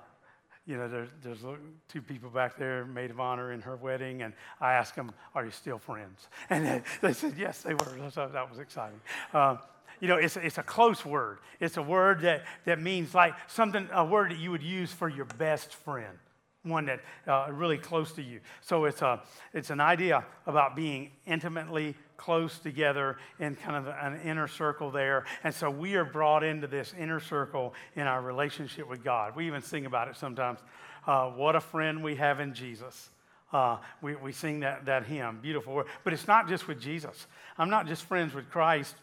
you 0.65 0.77
know, 0.77 0.87
there's, 0.87 1.09
there's 1.21 1.43
two 1.89 2.01
people 2.01 2.29
back 2.29 2.57
there, 2.57 2.85
maid 2.85 3.11
of 3.11 3.19
honor 3.19 3.51
in 3.51 3.61
her 3.61 3.75
wedding, 3.75 4.21
and 4.21 4.33
I 4.61 4.73
asked 4.73 4.95
them, 4.95 5.11
Are 5.35 5.43
you 5.43 5.51
still 5.51 5.77
friends? 5.77 6.27
And 6.49 6.65
they, 6.65 6.81
they 7.01 7.13
said, 7.13 7.33
Yes, 7.37 7.61
they 7.61 7.73
were. 7.73 8.09
So 8.11 8.29
that 8.31 8.49
was 8.49 8.59
exciting. 8.59 8.99
Um, 9.33 9.59
you 9.99 10.07
know, 10.07 10.17
it's, 10.17 10.37
it's 10.37 10.57
a 10.57 10.63
close 10.63 11.05
word. 11.05 11.39
It's 11.59 11.77
a 11.77 11.81
word 11.81 12.21
that, 12.21 12.43
that 12.65 12.81
means 12.81 13.13
like 13.13 13.33
something, 13.47 13.87
a 13.91 14.05
word 14.05 14.31
that 14.31 14.37
you 14.37 14.51
would 14.51 14.63
use 14.63 14.91
for 14.91 15.07
your 15.07 15.25
best 15.25 15.73
friend, 15.73 16.17
one 16.63 16.85
that 16.85 17.01
uh, 17.27 17.47
really 17.51 17.77
close 17.77 18.11
to 18.13 18.21
you. 18.21 18.39
So 18.61 18.85
it's, 18.85 19.01
a, 19.01 19.21
it's 19.53 19.69
an 19.69 19.79
idea 19.79 20.25
about 20.45 20.75
being 20.75 21.11
intimately 21.25 21.95
close 22.23 22.57
together 22.59 23.17
in 23.37 23.53
kind 23.55 23.75
of 23.75 23.93
an 23.99 24.21
inner 24.21 24.47
circle 24.47 24.89
there. 24.91 25.25
And 25.43 25.53
so 25.53 25.69
we 25.69 25.95
are 25.95 26.05
brought 26.05 26.41
into 26.41 26.67
this 26.67 26.93
inner 26.97 27.19
circle 27.19 27.73
in 27.95 28.03
our 28.03 28.21
relationship 28.21 28.89
with 28.89 29.03
God. 29.03 29.35
We 29.35 29.45
even 29.47 29.61
sing 29.61 29.85
about 29.85 30.07
it 30.07 30.15
sometimes. 30.15 30.59
Uh, 31.05 31.31
what 31.31 31.57
a 31.57 31.59
friend 31.59 32.01
we 32.01 32.15
have 32.15 32.39
in 32.39 32.53
Jesus. 32.53 33.09
Uh, 33.51 33.77
we, 34.01 34.15
we 34.15 34.31
sing 34.31 34.61
that, 34.61 34.85
that 34.85 35.05
hymn, 35.05 35.39
beautiful. 35.41 35.83
But 36.05 36.13
it's 36.13 36.25
not 36.25 36.47
just 36.47 36.65
with 36.65 36.79
Jesus. 36.79 37.27
I'm 37.57 37.69
not 37.69 37.87
just 37.87 38.03
friends 38.03 38.33
with 38.33 38.49
Christ, 38.49 38.95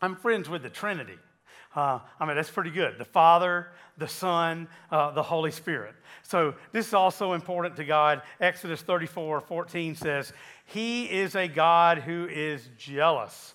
I'm 0.00 0.16
friends 0.16 0.48
with 0.48 0.62
the 0.62 0.70
Trinity. 0.70 1.18
Uh, 1.76 1.98
I 2.18 2.24
mean, 2.24 2.36
that's 2.36 2.50
pretty 2.50 2.70
good. 2.70 2.96
The 2.98 3.04
Father, 3.04 3.68
the 3.98 4.08
Son, 4.08 4.66
uh, 4.90 5.10
the 5.10 5.22
Holy 5.22 5.50
Spirit. 5.50 5.94
So, 6.22 6.54
this 6.72 6.88
is 6.88 6.94
also 6.94 7.34
important 7.34 7.76
to 7.76 7.84
God. 7.84 8.22
Exodus 8.40 8.80
34 8.80 9.42
14 9.42 9.94
says, 9.94 10.32
He 10.64 11.04
is 11.04 11.36
a 11.36 11.46
God 11.46 11.98
who 11.98 12.26
is 12.26 12.66
jealous 12.78 13.54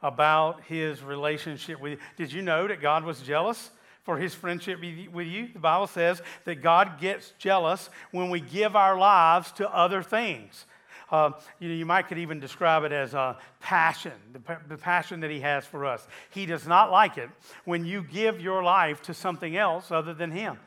about 0.00 0.62
his 0.62 1.02
relationship 1.02 1.80
with 1.80 1.92
you. 1.92 1.98
Did 2.16 2.32
you 2.32 2.42
know 2.42 2.68
that 2.68 2.80
God 2.80 3.04
was 3.04 3.20
jealous? 3.20 3.70
For 4.04 4.16
his 4.16 4.34
friendship 4.34 4.80
with 4.80 5.26
you. 5.26 5.48
The 5.52 5.58
Bible 5.58 5.86
says 5.86 6.22
that 6.46 6.62
God 6.62 6.98
gets 6.98 7.34
jealous 7.36 7.90
when 8.10 8.30
we 8.30 8.40
give 8.40 8.74
our 8.74 8.96
lives 8.96 9.52
to 9.52 9.68
other 9.70 10.02
things. 10.02 10.64
Uh, 11.10 11.30
you 11.58 11.68
know, 11.68 11.74
you 11.74 11.86
might 11.86 12.08
could 12.08 12.18
even 12.18 12.38
describe 12.38 12.84
it 12.84 12.92
as 12.92 13.14
a 13.14 13.36
passion, 13.60 14.12
the, 14.32 14.58
the 14.68 14.76
passion 14.76 15.20
that 15.20 15.30
he 15.30 15.40
has 15.40 15.64
for 15.64 15.86
us. 15.86 16.06
He 16.30 16.44
does 16.44 16.66
not 16.66 16.90
like 16.90 17.16
it 17.16 17.30
when 17.64 17.86
you 17.86 18.02
give 18.02 18.40
your 18.40 18.62
life 18.62 19.02
to 19.02 19.14
something 19.14 19.56
else 19.56 19.90
other 19.90 20.12
than 20.12 20.30
him. 20.30 20.58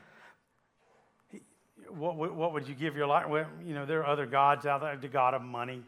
What, 1.88 2.16
what 2.16 2.52
would 2.54 2.66
you 2.66 2.74
give 2.74 2.96
your 2.96 3.06
life? 3.06 3.28
Well, 3.28 3.46
you 3.64 3.74
know, 3.74 3.86
there 3.86 4.00
are 4.00 4.06
other 4.06 4.26
gods 4.26 4.66
out 4.66 4.80
there, 4.80 4.96
the 4.96 5.08
God 5.08 5.34
of 5.34 5.42
money, 5.42 5.82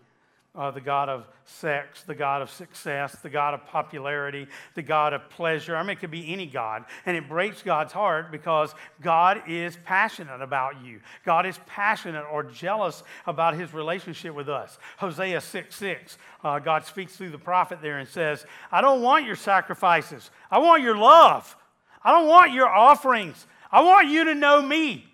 uh, 0.55 0.71
the 0.71 0.81
God 0.81 1.09
of 1.09 1.27
sex, 1.45 2.05
the 2.05 2.15
God 2.15 2.41
of 2.41 2.51
success, 2.51 3.17
the 3.23 3.31
God 3.31 3.55
of 3.55 3.67
popularity, 3.67 4.47
the 4.75 4.83
God 4.83 5.13
of 5.13 5.29
pleasure. 5.31 5.77
I 5.77 5.83
mean, 5.83 5.91
it 5.91 6.01
could 6.01 6.11
be 6.11 6.33
any 6.33 6.47
God. 6.47 6.85
And 7.07 7.17
it 7.17 7.29
breaks 7.29 7.63
God's 7.63 7.93
heart 7.93 8.31
because 8.31 8.75
God 9.01 9.43
is 9.49 9.77
passionate 9.85 10.41
about 10.41 10.85
you. 10.85 11.01
God 11.25 11.45
is 11.45 11.59
passionate 11.67 12.25
or 12.31 12.45
jealous 12.45 13.03
about 13.27 13.55
his 13.55 13.75
relationship 13.75 14.35
with 14.35 14.49
us. 14.49 14.79
Hosea 14.99 15.41
6 15.41 15.75
6, 15.75 16.19
uh, 16.45 16.59
God 16.61 16.85
speaks 16.85 17.17
through 17.17 17.31
the 17.31 17.39
prophet 17.39 17.81
there 17.83 17.99
and 17.99 18.09
says, 18.09 18.47
I 18.71 18.81
don't 18.81 19.03
want 19.03 19.27
your 19.27 19.37
sacrifices, 19.37 20.31
I 20.51 20.59
want 20.59 20.83
your 20.83 20.97
love. 20.97 21.57
I 22.05 22.13
don't 22.13 22.29
want 22.29 22.53
your 22.53 22.69
offerings. 22.69 23.47
I 23.73 23.81
want 23.81 24.09
you 24.09 24.25
to 24.25 24.35
know 24.35 24.61
me. 24.61 25.07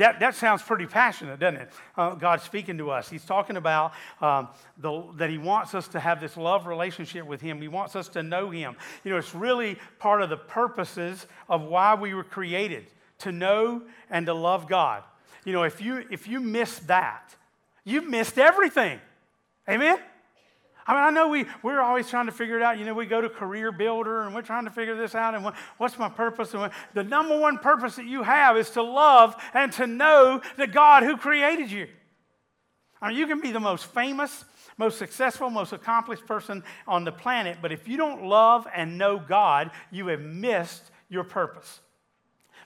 That, 0.00 0.18
that 0.20 0.34
sounds 0.34 0.62
pretty 0.62 0.86
passionate, 0.86 1.38
doesn't 1.38 1.60
it? 1.60 1.72
Uh, 1.94 2.14
God 2.14 2.40
speaking 2.40 2.78
to 2.78 2.90
us. 2.90 3.10
He's 3.10 3.22
talking 3.22 3.58
about 3.58 3.92
um, 4.22 4.48
the, 4.78 5.04
that 5.16 5.28
He 5.28 5.36
wants 5.36 5.74
us 5.74 5.88
to 5.88 6.00
have 6.00 6.22
this 6.22 6.38
love 6.38 6.66
relationship 6.66 7.26
with 7.26 7.42
Him. 7.42 7.60
He 7.60 7.68
wants 7.68 7.94
us 7.94 8.08
to 8.10 8.22
know 8.22 8.48
Him. 8.48 8.76
You 9.04 9.10
know, 9.10 9.18
it's 9.18 9.34
really 9.34 9.76
part 9.98 10.22
of 10.22 10.30
the 10.30 10.38
purposes 10.38 11.26
of 11.50 11.60
why 11.60 11.96
we 11.96 12.14
were 12.14 12.24
created 12.24 12.86
to 13.18 13.30
know 13.30 13.82
and 14.08 14.24
to 14.24 14.32
love 14.32 14.66
God. 14.66 15.02
You 15.44 15.52
know, 15.52 15.64
if 15.64 15.82
you, 15.82 16.02
if 16.10 16.26
you 16.26 16.40
miss 16.40 16.78
that, 16.80 17.36
you've 17.84 18.08
missed 18.08 18.38
everything. 18.38 19.00
Amen? 19.68 19.98
I 20.90 20.94
mean, 20.94 21.04
I 21.04 21.10
know 21.10 21.28
we, 21.28 21.46
we're 21.62 21.80
always 21.80 22.10
trying 22.10 22.26
to 22.26 22.32
figure 22.32 22.56
it 22.56 22.62
out. 22.62 22.76
You 22.76 22.84
know, 22.84 22.94
we 22.94 23.06
go 23.06 23.20
to 23.20 23.28
Career 23.28 23.70
Builder 23.70 24.22
and 24.22 24.34
we're 24.34 24.42
trying 24.42 24.64
to 24.64 24.72
figure 24.72 24.96
this 24.96 25.14
out 25.14 25.36
and 25.36 25.44
what, 25.44 25.54
what's 25.78 25.96
my 25.96 26.08
purpose? 26.08 26.52
And 26.52 26.72
the 26.94 27.04
number 27.04 27.38
one 27.38 27.58
purpose 27.58 27.94
that 27.94 28.06
you 28.06 28.24
have 28.24 28.56
is 28.56 28.70
to 28.70 28.82
love 28.82 29.40
and 29.54 29.72
to 29.74 29.86
know 29.86 30.42
the 30.56 30.66
God 30.66 31.04
who 31.04 31.16
created 31.16 31.70
you. 31.70 31.86
I 33.00 33.10
mean, 33.10 33.18
you 33.18 33.28
can 33.28 33.40
be 33.40 33.52
the 33.52 33.60
most 33.60 33.86
famous, 33.86 34.44
most 34.78 34.98
successful, 34.98 35.48
most 35.48 35.72
accomplished 35.72 36.26
person 36.26 36.64
on 36.88 37.04
the 37.04 37.12
planet. 37.12 37.58
But 37.62 37.70
if 37.70 37.86
you 37.86 37.96
don't 37.96 38.24
love 38.24 38.66
and 38.74 38.98
know 38.98 39.16
God, 39.16 39.70
you 39.92 40.08
have 40.08 40.20
missed 40.20 40.90
your 41.08 41.22
purpose. 41.22 41.78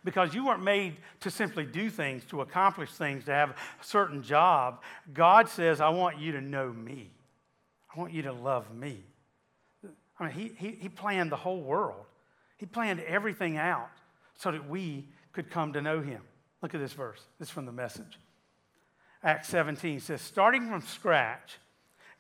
Because 0.02 0.34
you 0.34 0.46
weren't 0.46 0.64
made 0.64 0.96
to 1.20 1.30
simply 1.30 1.66
do 1.66 1.90
things, 1.90 2.24
to 2.30 2.40
accomplish 2.40 2.90
things, 2.90 3.26
to 3.26 3.32
have 3.32 3.50
a 3.50 3.54
certain 3.82 4.22
job. 4.22 4.80
God 5.12 5.50
says, 5.50 5.82
I 5.82 5.90
want 5.90 6.18
you 6.18 6.32
to 6.32 6.40
know 6.40 6.72
me. 6.72 7.10
I 7.94 8.00
want 8.00 8.12
you 8.12 8.22
to 8.22 8.32
love 8.32 8.74
me. 8.74 9.04
I 10.18 10.24
mean, 10.24 10.32
he, 10.32 10.52
he, 10.56 10.76
he 10.76 10.88
planned 10.88 11.30
the 11.30 11.36
whole 11.36 11.60
world, 11.60 12.06
He 12.56 12.66
planned 12.66 13.00
everything 13.00 13.56
out 13.56 13.90
so 14.36 14.50
that 14.50 14.68
we 14.68 15.08
could 15.32 15.50
come 15.50 15.72
to 15.74 15.82
know 15.82 16.00
Him. 16.00 16.20
Look 16.62 16.74
at 16.74 16.80
this 16.80 16.92
verse. 16.92 17.20
This 17.38 17.48
is 17.48 17.52
from 17.52 17.66
the 17.66 17.72
message. 17.72 18.18
Acts 19.22 19.48
17 19.48 20.00
says, 20.00 20.20
starting 20.20 20.68
from 20.68 20.82
scratch, 20.82 21.58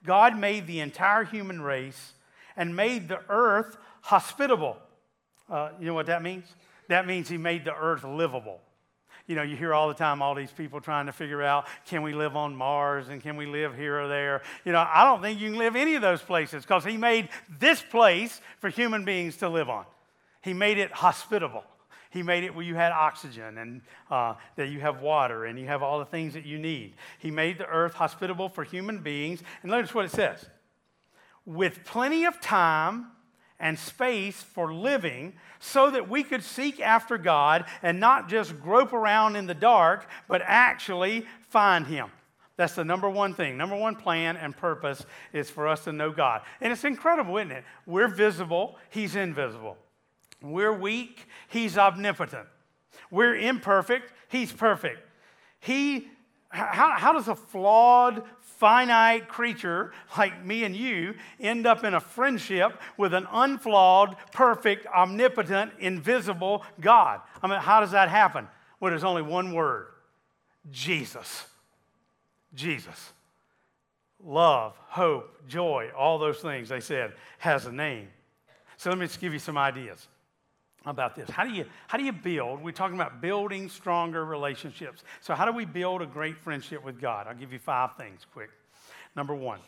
God 0.04 0.38
made 0.38 0.66
the 0.66 0.80
entire 0.80 1.24
human 1.24 1.60
race 1.60 2.12
and 2.56 2.74
made 2.74 3.08
the 3.08 3.20
earth 3.28 3.76
hospitable. 4.02 4.76
Uh, 5.50 5.70
you 5.78 5.86
know 5.86 5.94
what 5.94 6.06
that 6.06 6.22
means? 6.22 6.44
That 6.88 7.06
means 7.06 7.28
He 7.28 7.38
made 7.38 7.64
the 7.64 7.74
earth 7.74 8.04
livable. 8.04 8.60
You 9.26 9.36
know, 9.36 9.42
you 9.42 9.56
hear 9.56 9.72
all 9.72 9.88
the 9.88 9.94
time 9.94 10.20
all 10.20 10.34
these 10.34 10.50
people 10.50 10.80
trying 10.80 11.06
to 11.06 11.12
figure 11.12 11.42
out 11.42 11.66
can 11.86 12.02
we 12.02 12.12
live 12.12 12.36
on 12.36 12.54
Mars 12.54 13.08
and 13.08 13.22
can 13.22 13.36
we 13.36 13.46
live 13.46 13.74
here 13.74 13.98
or 13.98 14.08
there. 14.08 14.42
You 14.64 14.72
know, 14.72 14.86
I 14.86 15.04
don't 15.04 15.22
think 15.22 15.40
you 15.40 15.50
can 15.50 15.58
live 15.58 15.76
any 15.76 15.94
of 15.94 16.02
those 16.02 16.20
places 16.20 16.62
because 16.62 16.84
He 16.84 16.96
made 16.96 17.30
this 17.58 17.82
place 17.82 18.40
for 18.58 18.68
human 18.68 19.04
beings 19.04 19.38
to 19.38 19.48
live 19.48 19.70
on. 19.70 19.86
He 20.42 20.52
made 20.52 20.76
it 20.76 20.92
hospitable. 20.92 21.64
He 22.10 22.22
made 22.22 22.44
it 22.44 22.54
where 22.54 22.64
you 22.64 22.74
had 22.74 22.92
oxygen 22.92 23.58
and 23.58 23.80
uh, 24.10 24.34
that 24.56 24.68
you 24.68 24.78
have 24.80 25.00
water 25.00 25.46
and 25.46 25.58
you 25.58 25.66
have 25.66 25.82
all 25.82 25.98
the 25.98 26.04
things 26.04 26.34
that 26.34 26.46
you 26.46 26.58
need. 26.58 26.94
He 27.18 27.30
made 27.30 27.58
the 27.58 27.66
earth 27.66 27.94
hospitable 27.94 28.48
for 28.48 28.62
human 28.62 28.98
beings. 28.98 29.42
And 29.62 29.72
notice 29.72 29.94
what 29.94 30.04
it 30.04 30.12
says 30.12 30.46
with 31.46 31.84
plenty 31.84 32.24
of 32.24 32.40
time 32.40 33.06
and 33.60 33.78
space 33.78 34.42
for 34.42 34.72
living 34.72 35.34
so 35.58 35.90
that 35.90 36.08
we 36.08 36.22
could 36.22 36.42
seek 36.42 36.80
after 36.80 37.16
God 37.16 37.64
and 37.82 38.00
not 38.00 38.28
just 38.28 38.60
grope 38.60 38.92
around 38.92 39.36
in 39.36 39.46
the 39.46 39.54
dark, 39.54 40.08
but 40.28 40.42
actually 40.44 41.24
find 41.48 41.86
Him. 41.86 42.10
That's 42.56 42.74
the 42.74 42.84
number 42.84 43.08
one 43.08 43.34
thing. 43.34 43.56
Number 43.56 43.76
one 43.76 43.96
plan 43.96 44.36
and 44.36 44.56
purpose 44.56 45.04
is 45.32 45.50
for 45.50 45.66
us 45.66 45.84
to 45.84 45.92
know 45.92 46.10
God. 46.12 46.42
And 46.60 46.72
it's 46.72 46.84
incredible, 46.84 47.36
isn't 47.38 47.50
it? 47.50 47.64
We're 47.86 48.08
visible, 48.08 48.78
He's 48.90 49.16
invisible. 49.16 49.76
We're 50.40 50.72
weak, 50.72 51.26
He's 51.48 51.76
omnipotent. 51.78 52.46
We're 53.10 53.36
imperfect, 53.36 54.12
He's 54.28 54.52
perfect. 54.52 55.00
He, 55.58 56.08
how, 56.48 56.94
how 56.96 57.12
does 57.12 57.28
a 57.28 57.34
flawed, 57.34 58.22
finite 58.64 59.28
creature 59.28 59.92
like 60.16 60.42
me 60.42 60.64
and 60.64 60.74
you 60.74 61.12
end 61.38 61.66
up 61.66 61.84
in 61.84 61.92
a 61.92 62.00
friendship 62.00 62.80
with 62.96 63.12
an 63.12 63.26
unflawed, 63.30 64.16
perfect, 64.32 64.86
omnipotent, 64.86 65.70
invisible 65.80 66.64
God? 66.80 67.20
I 67.42 67.46
mean, 67.46 67.60
how 67.60 67.80
does 67.80 67.90
that 67.90 68.08
happen? 68.08 68.48
Well, 68.80 68.90
there's 68.90 69.04
only 69.04 69.20
one 69.20 69.52
word 69.52 69.88
Jesus. 70.70 71.44
Jesus. 72.54 73.12
Love, 74.24 74.74
hope, 74.78 75.46
joy, 75.46 75.90
all 75.94 76.18
those 76.18 76.38
things 76.38 76.70
they 76.70 76.80
said 76.80 77.12
has 77.36 77.66
a 77.66 77.72
name. 77.72 78.08
So 78.78 78.88
let 78.88 78.98
me 78.98 79.04
just 79.04 79.20
give 79.20 79.34
you 79.34 79.38
some 79.38 79.58
ideas 79.58 80.08
about 80.86 81.16
this. 81.16 81.28
How 81.30 81.44
do 81.44 81.50
you 81.50 81.64
how 81.86 81.98
do 81.98 82.04
you 82.04 82.12
build? 82.12 82.62
We're 82.62 82.72
talking 82.72 82.96
about 82.96 83.20
building 83.20 83.68
stronger 83.68 84.24
relationships. 84.24 85.02
So 85.20 85.34
how 85.34 85.44
do 85.44 85.52
we 85.52 85.64
build 85.64 86.02
a 86.02 86.06
great 86.06 86.36
friendship 86.38 86.84
with 86.84 87.00
God? 87.00 87.26
I'll 87.26 87.34
give 87.34 87.52
you 87.52 87.58
five 87.58 87.96
things 87.96 88.26
quick. 88.32 88.50
Number 89.16 89.34
1. 89.34 89.60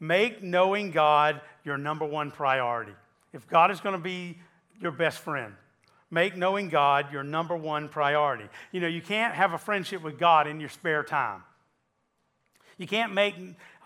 Make 0.00 0.42
knowing 0.42 0.90
God 0.90 1.40
your 1.64 1.78
number 1.78 2.04
one 2.04 2.30
priority. 2.30 2.92
If 3.32 3.46
God 3.46 3.70
is 3.70 3.80
going 3.80 3.94
to 3.94 4.02
be 4.02 4.38
your 4.80 4.92
best 4.92 5.18
friend, 5.18 5.54
make 6.10 6.36
knowing 6.36 6.68
God 6.68 7.12
your 7.12 7.22
number 7.22 7.56
one 7.56 7.88
priority. 7.88 8.44
You 8.72 8.80
know, 8.80 8.86
you 8.86 9.00
can't 9.00 9.34
have 9.34 9.52
a 9.52 9.58
friendship 9.58 10.02
with 10.02 10.18
God 10.18 10.46
in 10.46 10.60
your 10.60 10.68
spare 10.68 11.04
time. 11.04 11.42
You 12.76 12.86
can't 12.86 13.14
make 13.14 13.34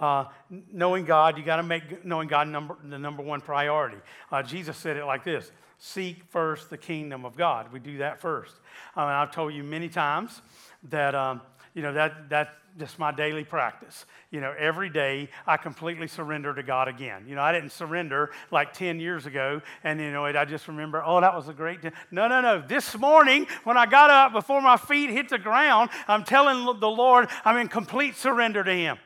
uh, 0.01 0.25
knowing 0.73 1.05
God, 1.05 1.37
you 1.37 1.45
got 1.45 1.57
to 1.57 1.63
make 1.63 2.05
knowing 2.05 2.29
God 2.29 2.49
number, 2.49 2.77
the 2.83 2.99
number 2.99 3.23
one 3.23 3.41
priority. 3.41 3.99
Uh, 4.33 4.43
Jesus 4.43 4.77
said 4.77 4.97
it 4.97 5.05
like 5.05 5.25
this 5.25 5.51
seek 5.79 6.25
first 6.31 6.71
the 6.71 6.77
kingdom 6.77 7.25
of 7.25 7.37
God. 7.37 7.73
We 7.73 7.81
do 7.81 7.99
that 7.99 8.21
first. 8.21 8.55
Uh, 8.97 9.05
I've 9.05 9.31
told 9.31 9.55
you 9.55 9.63
many 9.63 9.89
times 9.89 10.43
that, 10.91 11.15
um, 11.15 11.41
you 11.75 11.83
know, 11.83 11.93
that, 11.93 12.29
that's 12.29 12.51
just 12.79 12.99
my 12.99 13.13
daily 13.13 13.45
practice. 13.45 14.05
You 14.31 14.41
know, 14.41 14.55
every 14.59 14.89
day 14.89 15.29
I 15.47 15.57
completely 15.57 16.07
surrender 16.07 16.55
to 16.55 16.63
God 16.63 16.87
again. 16.87 17.25
You 17.27 17.35
know, 17.35 17.43
I 17.43 17.53
didn't 17.53 17.73
surrender 17.73 18.31
like 18.51 18.73
10 18.73 19.01
years 19.01 19.27
ago 19.27 19.63
and, 19.85 20.01
you 20.01 20.13
know, 20.13 20.25
I 20.25 20.45
just 20.45 20.69
remember, 20.69 21.03
oh, 21.05 21.21
that 21.21 21.35
was 21.35 21.49
a 21.49 21.53
great 21.53 21.83
day. 21.83 21.93
No, 22.11 22.29
no, 22.29 22.41
no. 22.41 22.61
This 22.61 22.97
morning 22.97 23.47
when 23.65 23.77
I 23.77 23.87
got 23.87 24.11
up 24.11 24.33
before 24.33 24.61
my 24.61 24.77
feet 24.77 25.11
hit 25.11 25.29
the 25.29 25.39
ground, 25.39 25.91
I'm 26.07 26.25
telling 26.25 26.79
the 26.79 26.91
Lord 26.91 27.29
I'm 27.45 27.57
in 27.57 27.69
complete 27.69 28.17
surrender 28.17 28.63
to 28.63 28.73
Him. 28.73 28.99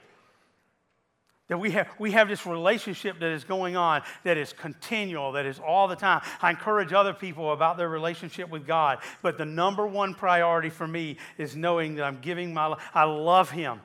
That 1.49 1.59
we 1.59 1.73
have, 1.73 1.89
we 1.99 2.13
have 2.13 2.29
this 2.29 2.47
relationship 2.47 3.19
that 3.19 3.31
is 3.31 3.45
going 3.45 3.77
on 3.77 4.03
that 4.25 4.39
is 4.39 4.53
continual, 4.53 5.33
that 5.33 5.45
is 5.45 5.59
all 5.59 5.89
the 5.89 5.97
time. 5.97 6.23
I 6.41 6.51
encourage 6.51 6.93
other 6.93 7.13
people 7.13 7.53
about 7.53 7.77
their 7.77 7.89
relationship 7.89 8.49
with 8.49 8.67
God, 8.67 8.99
but 9.23 9.39
the 9.39 9.45
number 9.45 9.87
one 9.87 10.15
priority 10.15 10.71
for 10.71 10.87
me 10.87 11.19
is 11.39 11.57
knowing 11.57 11.97
that 11.97 12.05
I'm 12.05 12.21
giving 12.21 12.55
my 12.55 12.67
life. 12.67 12.81
I 12.95 13.05
love 13.05 13.51
Him. 13.51 13.81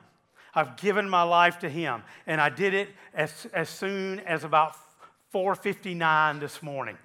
I've 0.54 0.76
given 0.76 1.08
my 1.08 1.24
life 1.24 1.58
to 1.60 1.68
Him, 1.68 2.02
and 2.26 2.40
I 2.40 2.48
did 2.48 2.74
it 2.74 2.90
as, 3.12 3.46
as 3.52 3.68
soon 3.68 4.20
as 4.20 4.44
about 4.44 4.74
4:59 5.34 6.40
this 6.40 6.62
morning, 6.62 6.96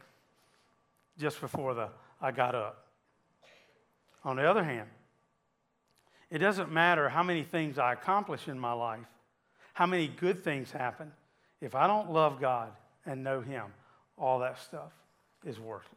just 1.18 1.42
before 1.42 1.74
the, 1.74 1.90
I 2.22 2.32
got 2.32 2.56
up. 2.56 2.86
On 4.24 4.38
the 4.38 4.50
other 4.50 4.64
hand, 4.64 4.88
it 6.30 6.38
doesn't 6.38 6.72
matter 6.72 7.10
how 7.10 7.22
many 7.22 7.44
things 7.44 7.78
I 7.78 7.92
accomplish 7.92 8.48
in 8.48 8.58
my 8.58 8.72
life 8.72 9.06
how 9.74 9.86
many 9.86 10.08
good 10.08 10.44
things 10.44 10.72
happen. 10.72 11.12
If 11.62 11.76
I 11.76 11.88
don't 11.88 12.12
love 12.12 12.40
God 12.40 12.72
and 13.06 13.24
know 13.24 13.42
Him, 13.42 13.66
all 14.18 14.40
that 14.40 14.60
stuff 14.60 14.92
is 15.46 15.60
worthless. 15.60 15.90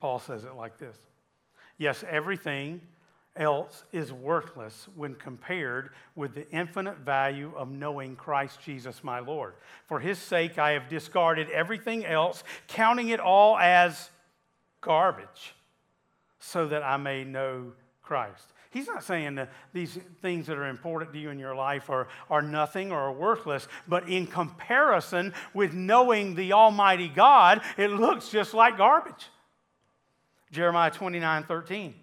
Paul 0.00 0.18
says 0.18 0.44
it 0.44 0.54
like 0.54 0.78
this 0.78 0.96
Yes, 1.76 2.04
everything 2.08 2.80
else 3.36 3.84
is 3.92 4.12
worthless 4.12 4.88
when 4.96 5.14
compared 5.14 5.90
with 6.16 6.34
the 6.34 6.48
infinite 6.50 6.98
value 6.98 7.52
of 7.56 7.70
knowing 7.70 8.16
Christ 8.16 8.60
Jesus 8.60 9.04
my 9.04 9.20
Lord. 9.20 9.54
For 9.86 10.00
his 10.00 10.18
sake, 10.18 10.58
I 10.58 10.72
have 10.72 10.88
discarded 10.88 11.48
everything 11.50 12.04
else, 12.04 12.42
counting 12.66 13.08
it 13.08 13.20
all 13.20 13.56
as 13.56 14.10
garbage, 14.80 15.54
so 16.40 16.66
that 16.66 16.82
I 16.82 16.96
may 16.96 17.22
know 17.22 17.72
Christ. 18.08 18.54
He's 18.70 18.86
not 18.86 19.04
saying 19.04 19.34
that 19.34 19.50
these 19.74 19.98
things 20.22 20.46
that 20.46 20.56
are 20.56 20.66
important 20.66 21.12
to 21.12 21.18
you 21.18 21.28
in 21.28 21.38
your 21.38 21.54
life 21.54 21.90
are, 21.90 22.08
are 22.30 22.40
nothing 22.40 22.90
or 22.90 22.98
are 22.98 23.12
worthless, 23.12 23.68
but 23.86 24.08
in 24.08 24.26
comparison 24.26 25.34
with 25.52 25.74
knowing 25.74 26.34
the 26.34 26.54
Almighty 26.54 27.08
God, 27.08 27.60
it 27.76 27.90
looks 27.90 28.30
just 28.30 28.54
like 28.54 28.78
garbage. 28.78 29.26
Jeremiah 30.50 30.90
29 30.90 31.44
13 31.44 31.94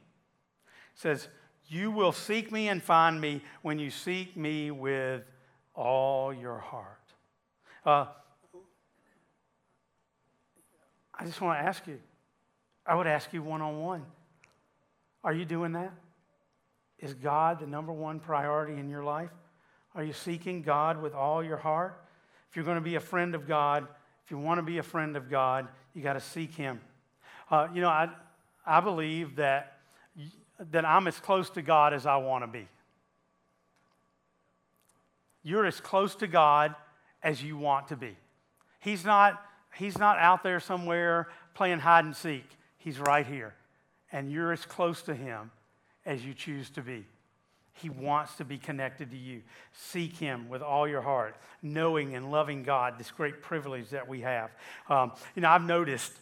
says, 0.93 1.27
You 1.67 1.89
will 1.89 2.11
seek 2.11 2.51
me 2.51 2.69
and 2.69 2.83
find 2.83 3.19
me 3.19 3.41
when 3.63 3.79
you 3.79 3.89
seek 3.89 4.37
me 4.37 4.69
with 4.69 5.23
all 5.73 6.31
your 6.31 6.59
heart. 6.59 6.99
Uh, 7.83 8.05
I 11.17 11.25
just 11.25 11.41
want 11.41 11.59
to 11.59 11.65
ask 11.65 11.87
you, 11.87 11.99
I 12.85 12.93
would 12.93 13.07
ask 13.07 13.33
you 13.33 13.41
one 13.41 13.63
on 13.63 13.81
one. 13.81 14.05
Are 15.25 15.33
you 15.33 15.43
doing 15.43 15.73
that? 15.73 15.91
Is 16.99 17.15
God 17.15 17.59
the 17.59 17.65
number 17.65 17.91
one 17.91 18.19
priority 18.19 18.79
in 18.79 18.89
your 18.89 19.03
life? 19.03 19.31
Are 19.95 20.03
you 20.03 20.13
seeking 20.13 20.61
God 20.61 21.01
with 21.01 21.15
all 21.15 21.43
your 21.43 21.57
heart? 21.57 21.99
If 22.49 22.55
you're 22.55 22.63
going 22.63 22.77
to 22.77 22.81
be 22.81 22.93
a 22.93 22.99
friend 22.99 23.33
of 23.33 23.47
God, 23.47 23.87
if 24.23 24.29
you 24.29 24.37
want 24.37 24.59
to 24.59 24.63
be 24.63 24.77
a 24.77 24.83
friend 24.83 25.17
of 25.17 25.29
God, 25.29 25.67
you 25.95 26.03
got 26.03 26.13
to 26.13 26.21
seek 26.21 26.53
Him. 26.53 26.79
Uh, 27.49 27.67
you 27.73 27.81
know, 27.81 27.89
I, 27.89 28.09
I 28.65 28.81
believe 28.81 29.37
that, 29.37 29.79
that 30.71 30.85
I'm 30.85 31.07
as 31.07 31.19
close 31.19 31.49
to 31.51 31.63
God 31.63 31.93
as 31.93 32.05
I 32.05 32.17
want 32.17 32.43
to 32.43 32.47
be. 32.47 32.67
You're 35.41 35.65
as 35.65 35.81
close 35.81 36.13
to 36.17 36.27
God 36.27 36.75
as 37.23 37.43
you 37.43 37.57
want 37.57 37.87
to 37.87 37.95
be. 37.95 38.15
He's 38.79 39.03
not, 39.03 39.43
he's 39.75 39.97
not 39.97 40.19
out 40.19 40.43
there 40.43 40.59
somewhere 40.59 41.29
playing 41.55 41.79
hide 41.79 42.05
and 42.05 42.15
seek. 42.15 42.45
He's 42.77 42.99
right 42.99 43.25
here. 43.25 43.55
And 44.15 44.31
you're 44.31 44.53
as 44.53 44.65
close 44.65 45.01
to 45.03 45.13
Him 45.13 45.51
as 46.05 46.25
you 46.25 46.33
choose 46.33 46.69
to 46.69 46.81
be. 46.81 47.05
He 47.73 47.89
wants 47.89 48.35
to 48.35 48.45
be 48.45 48.57
connected 48.57 49.11
to 49.11 49.17
you. 49.17 49.41
Seek 49.73 50.15
Him 50.15 50.47
with 50.47 50.61
all 50.61 50.87
your 50.87 51.01
heart, 51.01 51.35
knowing 51.61 52.15
and 52.15 52.31
loving 52.31 52.63
God, 52.63 52.97
this 52.97 53.11
great 53.11 53.41
privilege 53.41 53.89
that 53.89 54.07
we 54.07 54.21
have. 54.21 54.51
Um, 54.87 55.11
you 55.35 55.41
know, 55.41 55.49
I've 55.49 55.65
noticed 55.65 56.13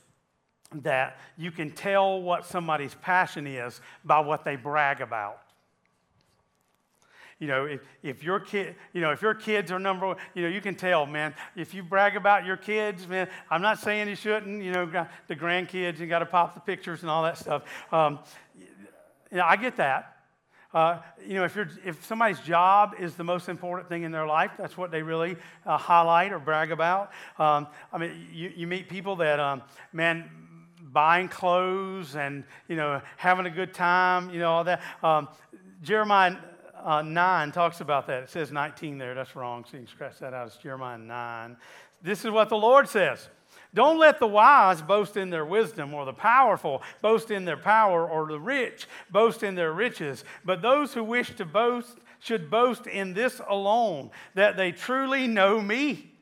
that 0.81 1.19
you 1.37 1.51
can 1.51 1.69
tell 1.69 2.19
what 2.19 2.47
somebody's 2.47 2.95
passion 2.95 3.45
is 3.45 3.79
by 4.03 4.21
what 4.21 4.43
they 4.43 4.55
brag 4.55 4.99
about. 4.99 5.42
You 7.43 7.49
know, 7.49 7.65
if, 7.65 7.81
if 8.03 8.23
your 8.23 8.39
kid, 8.39 8.73
you 8.93 9.01
know, 9.01 9.11
if 9.11 9.21
your 9.21 9.33
kids 9.33 9.69
are 9.69 9.77
number 9.77 10.07
one, 10.07 10.15
you 10.33 10.43
know, 10.43 10.47
you 10.47 10.61
can 10.61 10.75
tell, 10.75 11.05
man. 11.05 11.33
If 11.57 11.73
you 11.73 11.83
brag 11.83 12.15
about 12.15 12.45
your 12.45 12.55
kids, 12.55 13.05
man, 13.05 13.27
I'm 13.49 13.61
not 13.61 13.79
saying 13.79 14.07
you 14.07 14.15
shouldn't. 14.15 14.63
You 14.63 14.71
know, 14.71 15.07
the 15.27 15.35
grandkids, 15.35 15.99
you 15.99 16.07
got 16.07 16.19
to 16.19 16.25
pop 16.25 16.53
the 16.53 16.61
pictures 16.61 17.01
and 17.01 17.11
all 17.11 17.21
that 17.23 17.37
stuff. 17.37 17.63
Um, 17.91 18.19
you 18.57 19.35
know, 19.39 19.43
I 19.43 19.57
get 19.57 19.75
that. 19.75 20.19
Uh, 20.73 20.99
you 21.27 21.33
know, 21.33 21.43
if, 21.43 21.53
you're, 21.53 21.69
if 21.83 22.05
somebody's 22.05 22.39
job 22.39 22.95
is 22.97 23.15
the 23.15 23.25
most 23.25 23.49
important 23.49 23.89
thing 23.89 24.03
in 24.03 24.13
their 24.13 24.25
life, 24.25 24.51
that's 24.57 24.77
what 24.77 24.89
they 24.89 25.01
really 25.01 25.35
uh, 25.65 25.77
highlight 25.77 26.31
or 26.31 26.39
brag 26.39 26.71
about. 26.71 27.11
Um, 27.37 27.67
I 27.91 27.97
mean, 27.97 28.25
you, 28.31 28.53
you 28.55 28.67
meet 28.67 28.87
people 28.87 29.17
that, 29.17 29.41
um, 29.41 29.63
man, 29.91 30.29
buying 30.81 31.27
clothes 31.27 32.15
and, 32.15 32.45
you 32.69 32.77
know, 32.77 33.01
having 33.17 33.45
a 33.47 33.49
good 33.51 33.73
time, 33.73 34.29
you 34.29 34.39
know, 34.39 34.49
all 34.49 34.63
that. 34.63 34.81
Um, 35.03 35.27
Jeremiah 35.81 36.37
uh, 36.83 37.01
9 37.01 37.51
talks 37.51 37.81
about 37.81 38.07
that. 38.07 38.23
It 38.23 38.29
says 38.29 38.51
19 38.51 38.97
there. 38.97 39.15
That's 39.15 39.35
wrong. 39.35 39.65
So 39.65 39.77
you 39.77 39.83
can 39.83 39.87
scratch 39.87 40.19
that 40.19 40.33
out. 40.33 40.47
It's 40.47 40.57
Jeremiah 40.57 40.97
9. 40.97 41.57
This 42.01 42.25
is 42.25 42.31
what 42.31 42.49
the 42.49 42.57
Lord 42.57 42.87
says. 42.89 43.29
Don't 43.73 43.97
let 43.97 44.19
the 44.19 44.27
wise 44.27 44.81
boast 44.81 45.17
in 45.17 45.29
their 45.29 45.45
wisdom, 45.45 45.93
or 45.93 46.05
the 46.05 46.13
powerful 46.13 46.83
boast 47.01 47.31
in 47.31 47.45
their 47.45 47.57
power, 47.57 48.07
or 48.07 48.27
the 48.27 48.39
rich 48.39 48.87
boast 49.09 49.41
in 49.41 49.55
their 49.55 49.73
riches. 49.73 50.23
But 50.45 50.61
those 50.61 50.93
who 50.93 51.03
wish 51.03 51.35
to 51.35 51.45
boast 51.45 51.97
should 52.19 52.49
boast 52.51 52.87
in 52.87 53.13
this 53.13 53.41
alone, 53.47 54.11
that 54.35 54.57
they 54.57 54.71
truly 54.71 55.27
know 55.27 55.59
me 55.61 56.12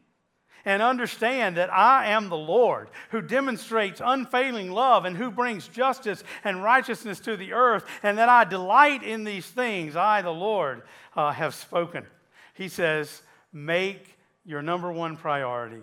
and 0.65 0.81
understand 0.81 1.57
that 1.57 1.73
I 1.73 2.07
am 2.07 2.29
the 2.29 2.37
Lord 2.37 2.89
who 3.09 3.21
demonstrates 3.21 4.01
unfailing 4.03 4.71
love 4.71 5.05
and 5.05 5.17
who 5.17 5.31
brings 5.31 5.67
justice 5.67 6.23
and 6.43 6.63
righteousness 6.63 7.19
to 7.21 7.37
the 7.37 7.53
earth, 7.53 7.85
and 8.03 8.17
that 8.17 8.29
I 8.29 8.43
delight 8.43 9.03
in 9.03 9.23
these 9.23 9.45
things. 9.45 9.95
I, 9.95 10.21
the 10.21 10.29
Lord, 10.29 10.83
uh, 11.15 11.31
have 11.31 11.55
spoken. 11.55 12.05
He 12.53 12.67
says, 12.67 13.21
Make 13.53 14.17
your 14.45 14.61
number 14.61 14.91
one 14.91 15.17
priority 15.17 15.81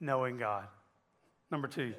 knowing 0.00 0.38
God. 0.38 0.66
Number 1.50 1.68
two, 1.68 1.94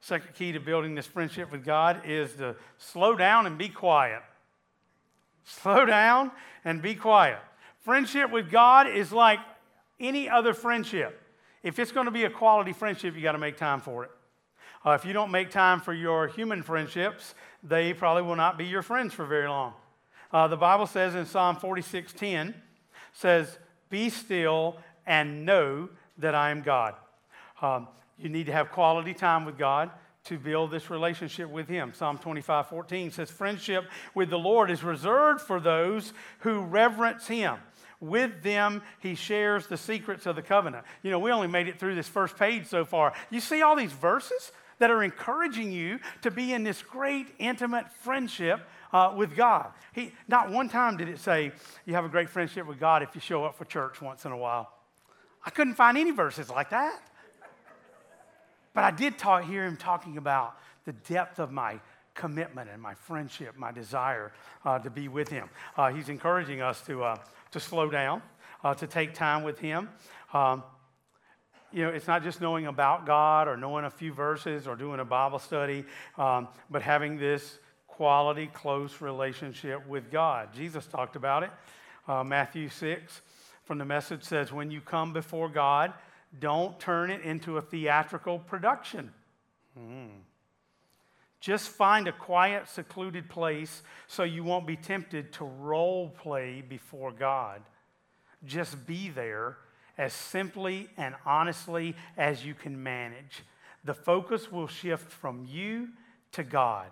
second 0.00 0.34
key 0.34 0.52
to 0.52 0.60
building 0.60 0.94
this 0.94 1.06
friendship 1.06 1.52
with 1.52 1.64
God 1.64 2.02
is 2.04 2.34
to 2.34 2.56
slow 2.78 3.14
down 3.14 3.46
and 3.46 3.56
be 3.56 3.68
quiet. 3.68 4.22
Slow 5.44 5.84
down 5.84 6.30
and 6.64 6.82
be 6.82 6.94
quiet. 6.94 7.38
Friendship 7.80 8.30
with 8.30 8.50
God 8.50 8.88
is 8.88 9.12
like 9.12 9.40
any 9.98 10.28
other 10.28 10.54
friendship. 10.54 11.21
If 11.62 11.78
it's 11.78 11.92
going 11.92 12.06
to 12.06 12.12
be 12.12 12.24
a 12.24 12.30
quality 12.30 12.72
friendship, 12.72 13.14
you 13.14 13.22
got 13.22 13.32
to 13.32 13.38
make 13.38 13.56
time 13.56 13.80
for 13.80 14.04
it. 14.04 14.10
Uh, 14.84 14.90
if 14.90 15.04
you 15.04 15.12
don't 15.12 15.30
make 15.30 15.50
time 15.50 15.80
for 15.80 15.94
your 15.94 16.26
human 16.26 16.62
friendships, 16.62 17.34
they 17.62 17.92
probably 17.94 18.22
will 18.22 18.36
not 18.36 18.58
be 18.58 18.66
your 18.66 18.82
friends 18.82 19.14
for 19.14 19.24
very 19.24 19.48
long. 19.48 19.74
Uh, 20.32 20.48
the 20.48 20.56
Bible 20.56 20.86
says 20.86 21.14
in 21.14 21.24
Psalm 21.24 21.56
46:10, 21.56 22.54
says, 23.12 23.58
"Be 23.90 24.10
still 24.10 24.78
and 25.06 25.46
know 25.46 25.88
that 26.18 26.34
I 26.34 26.50
am 26.50 26.62
God." 26.62 26.96
Um, 27.60 27.86
you 28.18 28.28
need 28.28 28.46
to 28.46 28.52
have 28.52 28.70
quality 28.70 29.14
time 29.14 29.44
with 29.44 29.56
God 29.56 29.90
to 30.24 30.38
build 30.38 30.70
this 30.70 30.90
relationship 30.90 31.48
with 31.50 31.68
Him. 31.68 31.92
Psalm 31.92 32.18
25 32.18 32.68
14 32.68 33.10
says, 33.10 33.30
Friendship 33.30 33.84
with 34.14 34.30
the 34.30 34.38
Lord 34.38 34.70
is 34.70 34.82
reserved 34.82 35.40
for 35.40 35.58
those 35.58 36.12
who 36.40 36.60
reverence 36.60 37.26
Him. 37.26 37.56
With 38.02 38.42
them, 38.42 38.82
He 38.98 39.14
shares 39.14 39.68
the 39.68 39.76
secrets 39.76 40.26
of 40.26 40.34
the 40.34 40.42
covenant. 40.42 40.84
You 41.04 41.12
know, 41.12 41.20
we 41.20 41.30
only 41.30 41.46
made 41.46 41.68
it 41.68 41.78
through 41.78 41.94
this 41.94 42.08
first 42.08 42.36
page 42.36 42.66
so 42.66 42.84
far. 42.84 43.12
You 43.30 43.38
see 43.38 43.62
all 43.62 43.76
these 43.76 43.92
verses 43.92 44.50
that 44.80 44.90
are 44.90 45.04
encouraging 45.04 45.70
you 45.70 46.00
to 46.22 46.32
be 46.32 46.52
in 46.52 46.64
this 46.64 46.82
great, 46.82 47.28
intimate 47.38 47.92
friendship 47.92 48.60
uh, 48.92 49.14
with 49.16 49.36
God. 49.36 49.70
He, 49.92 50.12
not 50.26 50.50
one 50.50 50.68
time 50.68 50.96
did 50.96 51.08
it 51.08 51.20
say 51.20 51.52
you 51.86 51.94
have 51.94 52.04
a 52.04 52.08
great 52.08 52.28
friendship 52.28 52.66
with 52.66 52.80
God 52.80 53.04
if 53.04 53.14
you 53.14 53.20
show 53.20 53.44
up 53.44 53.56
for 53.56 53.64
church 53.66 54.02
once 54.02 54.24
in 54.24 54.32
a 54.32 54.36
while. 54.36 54.72
I 55.46 55.50
couldn't 55.50 55.74
find 55.74 55.96
any 55.96 56.10
verses 56.10 56.50
like 56.50 56.70
that. 56.70 57.00
But 58.74 58.82
I 58.82 58.90
did 58.90 59.16
talk, 59.16 59.44
hear 59.44 59.64
him 59.64 59.76
talking 59.76 60.16
about 60.16 60.56
the 60.86 60.92
depth 60.92 61.38
of 61.38 61.52
my 61.52 61.78
commitment 62.14 62.68
and 62.70 62.80
my 62.80 62.94
friendship, 62.94 63.56
my 63.56 63.72
desire 63.72 64.32
uh, 64.64 64.78
to 64.78 64.90
be 64.90 65.08
with 65.08 65.28
him. 65.28 65.48
Uh, 65.76 65.92
he's 65.92 66.08
encouraging 66.08 66.60
us 66.60 66.80
to, 66.86 67.02
uh, 67.02 67.16
to 67.50 67.60
slow 67.60 67.90
down, 67.90 68.22
uh, 68.64 68.74
to 68.74 68.86
take 68.86 69.14
time 69.14 69.42
with 69.42 69.58
him. 69.58 69.88
Um, 70.32 70.62
you 71.72 71.82
know, 71.84 71.88
it's 71.88 72.06
not 72.06 72.22
just 72.22 72.40
knowing 72.40 72.66
about 72.66 73.06
God 73.06 73.48
or 73.48 73.56
knowing 73.56 73.84
a 73.84 73.90
few 73.90 74.12
verses 74.12 74.66
or 74.66 74.76
doing 74.76 75.00
a 75.00 75.04
Bible 75.04 75.38
study, 75.38 75.84
um, 76.18 76.48
but 76.70 76.82
having 76.82 77.18
this 77.18 77.58
quality, 77.86 78.46
close 78.46 79.00
relationship 79.00 79.86
with 79.86 80.10
God. 80.10 80.52
Jesus 80.54 80.86
talked 80.86 81.16
about 81.16 81.42
it. 81.42 81.50
Uh, 82.06 82.24
Matthew 82.24 82.68
6 82.68 83.22
from 83.64 83.78
the 83.78 83.84
message 83.84 84.24
says, 84.24 84.52
When 84.52 84.70
you 84.70 84.80
come 84.80 85.12
before 85.12 85.48
God, 85.48 85.92
don't 86.40 86.78
turn 86.80 87.10
it 87.10 87.22
into 87.22 87.58
a 87.58 87.62
theatrical 87.62 88.38
production. 88.38 89.12
Hmm. 89.76 90.06
Just 91.42 91.70
find 91.70 92.06
a 92.06 92.12
quiet, 92.12 92.68
secluded 92.68 93.28
place 93.28 93.82
so 94.06 94.22
you 94.22 94.44
won't 94.44 94.64
be 94.64 94.76
tempted 94.76 95.32
to 95.32 95.44
role 95.44 96.08
play 96.08 96.62
before 96.66 97.10
God. 97.10 97.60
Just 98.44 98.86
be 98.86 99.08
there 99.08 99.58
as 99.98 100.12
simply 100.12 100.88
and 100.96 101.16
honestly 101.26 101.96
as 102.16 102.46
you 102.46 102.54
can 102.54 102.80
manage. 102.80 103.42
The 103.84 103.92
focus 103.92 104.52
will 104.52 104.68
shift 104.68 105.10
from 105.10 105.44
you 105.50 105.88
to 106.30 106.44
God, 106.44 106.86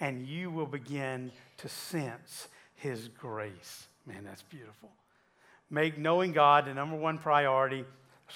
and 0.00 0.26
you 0.26 0.50
will 0.50 0.66
begin 0.66 1.30
to 1.58 1.68
sense 1.68 2.48
His 2.76 3.08
grace. 3.08 3.86
Man, 4.06 4.24
that's 4.24 4.42
beautiful. 4.42 4.88
Make 5.68 5.98
knowing 5.98 6.32
God 6.32 6.64
the 6.64 6.72
number 6.72 6.96
one 6.96 7.18
priority 7.18 7.84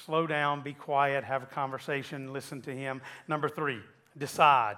slow 0.04 0.26
down, 0.26 0.60
be 0.60 0.74
quiet, 0.74 1.24
have 1.24 1.42
a 1.42 1.46
conversation, 1.46 2.32
listen 2.32 2.60
to 2.62 2.74
him. 2.74 3.00
Number 3.28 3.48
three, 3.48 3.80
decide. 4.18 4.76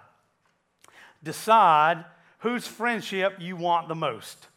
Decide 1.23 2.05
whose 2.39 2.67
friendship 2.67 3.37
you 3.39 3.57
want 3.57 3.89
the 3.89 3.95
most. 3.95 4.49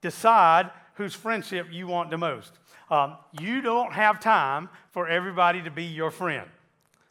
Decide 0.00 0.70
whose 0.94 1.14
friendship 1.14 1.68
you 1.70 1.86
want 1.86 2.10
the 2.10 2.18
most. 2.18 2.52
Um, 2.90 3.16
you 3.40 3.60
don't 3.60 3.92
have 3.92 4.20
time 4.20 4.68
for 4.90 5.08
everybody 5.08 5.62
to 5.62 5.70
be 5.70 5.84
your 5.84 6.10
friend. 6.10 6.48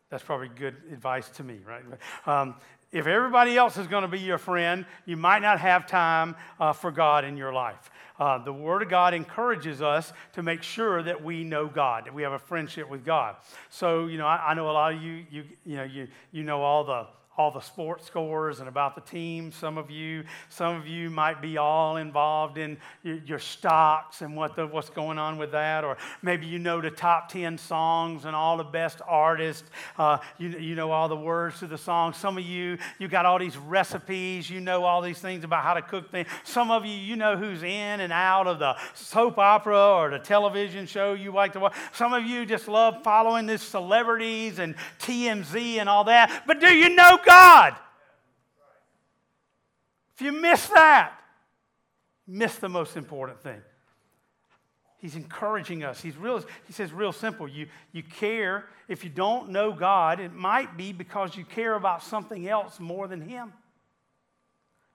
That's 0.09 0.23
probably 0.23 0.49
good 0.49 0.75
advice 0.91 1.29
to 1.31 1.43
me, 1.43 1.59
right? 1.67 1.83
Um, 2.25 2.55
if 2.91 3.05
everybody 3.05 3.57
else 3.57 3.77
is 3.77 3.87
going 3.87 4.03
to 4.03 4.07
be 4.07 4.19
your 4.19 4.37
friend, 4.37 4.85
you 5.05 5.17
might 5.17 5.41
not 5.41 5.59
have 5.59 5.85
time 5.85 6.35
uh, 6.59 6.71
for 6.71 6.89
God 6.89 7.25
in 7.25 7.35
your 7.35 7.51
life. 7.51 7.91
Uh, 8.17 8.37
the 8.39 8.53
Word 8.53 8.81
of 8.81 8.89
God 8.89 9.13
encourages 9.13 9.81
us 9.81 10.13
to 10.33 10.41
make 10.41 10.63
sure 10.63 11.03
that 11.03 11.23
we 11.23 11.43
know 11.43 11.67
God, 11.67 12.05
that 12.05 12.13
we 12.13 12.23
have 12.23 12.31
a 12.31 12.39
friendship 12.39 12.89
with 12.89 13.05
God. 13.05 13.35
So, 13.69 14.07
you 14.07 14.17
know, 14.17 14.25
I, 14.25 14.51
I 14.51 14.53
know 14.53 14.69
a 14.69 14.71
lot 14.71 14.93
of 14.93 15.01
you, 15.01 15.25
you, 15.29 15.43
you 15.65 15.75
know, 15.75 15.83
you, 15.83 16.07
you 16.31 16.43
know 16.43 16.61
all 16.61 16.83
the 16.83 17.07
all 17.37 17.51
the 17.51 17.61
sports 17.61 18.05
scores 18.05 18.59
and 18.59 18.67
about 18.67 18.95
the 18.95 19.01
team. 19.01 19.51
Some 19.51 19.77
of 19.77 19.91
you, 19.91 20.23
some 20.49 20.75
of 20.75 20.87
you 20.87 21.11
might 21.11 21.39
be 21.39 21.57
all 21.57 21.97
involved 21.97 22.57
in 22.57 22.77
your, 23.03 23.37
stocks 23.37 24.23
and 24.23 24.35
what 24.35 24.55
the, 24.55 24.65
what's 24.65 24.89
going 24.89 25.19
on 25.19 25.37
with 25.37 25.51
that, 25.51 25.83
or 25.83 25.97
maybe 26.23 26.47
you 26.47 26.57
know 26.57 26.81
the 26.81 26.89
top 26.89 27.29
10 27.29 27.59
songs 27.59 28.25
and 28.25 28.35
all 28.35 28.57
the 28.57 28.63
best 28.63 28.99
artists. 29.07 29.69
Uh, 29.99 30.17
you, 30.39 30.49
you 30.49 30.75
know 30.75 30.89
all 30.89 31.07
the 31.07 31.15
words 31.15 31.59
to 31.59 31.67
the 31.67 31.77
songs. 31.77 32.17
Some 32.17 32.39
of 32.39 32.43
you, 32.43 32.79
you 32.97 33.07
got 33.07 33.27
all 33.27 33.37
these 33.37 33.55
recipes. 33.55 34.49
You 34.49 34.59
know 34.59 34.83
all 34.83 35.03
these 35.03 35.19
things 35.19 35.43
about 35.43 35.63
how 35.63 35.75
to 35.75 35.83
cook 35.83 36.09
things. 36.09 36.27
Some 36.43 36.71
of 36.71 36.85
you, 36.85 36.93
you 36.93 37.15
know 37.15 37.37
who's 37.37 37.61
in 37.61 37.99
and 37.99 38.11
out 38.11 38.47
of 38.47 38.57
the 38.57 38.75
soap 38.95 39.37
opera 39.37 39.93
or 39.93 40.09
the 40.09 40.17
television 40.17 40.87
show 40.87 41.13
you 41.13 41.31
like 41.31 41.53
to 41.53 41.59
watch. 41.59 41.75
Some 41.93 42.13
of 42.13 42.23
you 42.23 42.47
just 42.47 42.67
love 42.67 43.03
following 43.03 43.45
these 43.45 43.61
celebrities 43.61 44.57
and 44.57 44.73
TMZ 44.99 45.77
and 45.77 45.87
all 45.87 46.05
that. 46.05 46.43
But 46.47 46.59
do 46.59 46.73
you 46.73 46.89
know 46.89 47.19
God. 47.27 47.75
If 50.15 50.21
you 50.21 50.31
miss 50.31 50.67
that, 50.69 51.13
miss 52.25 52.55
the 52.55 52.69
most 52.69 52.97
important 52.97 53.41
thing. 53.41 53.61
He's 54.97 55.15
encouraging 55.15 55.83
us. 55.83 56.01
He's 56.01 56.17
real, 56.17 56.43
he 56.65 56.73
says, 56.73 56.91
real 56.91 57.11
simple. 57.11 57.47
You, 57.47 57.67
you 57.91 58.01
care. 58.01 58.65
If 58.87 59.03
you 59.03 59.11
don't 59.11 59.49
know 59.49 59.71
God, 59.71 60.19
it 60.19 60.33
might 60.33 60.75
be 60.75 60.91
because 60.91 61.35
you 61.37 61.45
care 61.45 61.75
about 61.75 62.01
something 62.01 62.47
else 62.47 62.79
more 62.79 63.07
than 63.07 63.21
Him. 63.21 63.53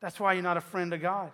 That's 0.00 0.18
why 0.18 0.32
you're 0.32 0.42
not 0.42 0.56
a 0.56 0.62
friend 0.62 0.92
of 0.92 1.00
God. 1.00 1.30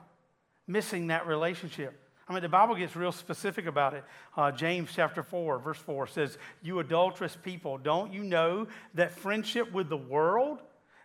Missing 0.67 1.07
that 1.07 1.27
relationship. 1.27 1.99
I 2.29 2.35
mean, 2.35 2.43
the 2.43 2.49
Bible 2.51 2.75
gets 2.75 2.95
real 2.95 3.11
specific 3.11 3.65
about 3.65 3.95
it. 3.95 4.05
Uh, 4.37 4.53
James 4.53 4.91
chapter 4.95 5.23
4, 5.23 5.61
verse 5.61 5.79
4 5.79 6.07
says, 6.07 6.37
You 6.63 6.79
adulterous 6.79 7.39
people, 7.43 7.79
don't 7.79 8.13
you 8.13 8.23
know 8.23 8.67
that 8.93 9.13
friendship 9.13 9.73
with 9.73 9.89
the 9.89 9.97
world 9.97 10.59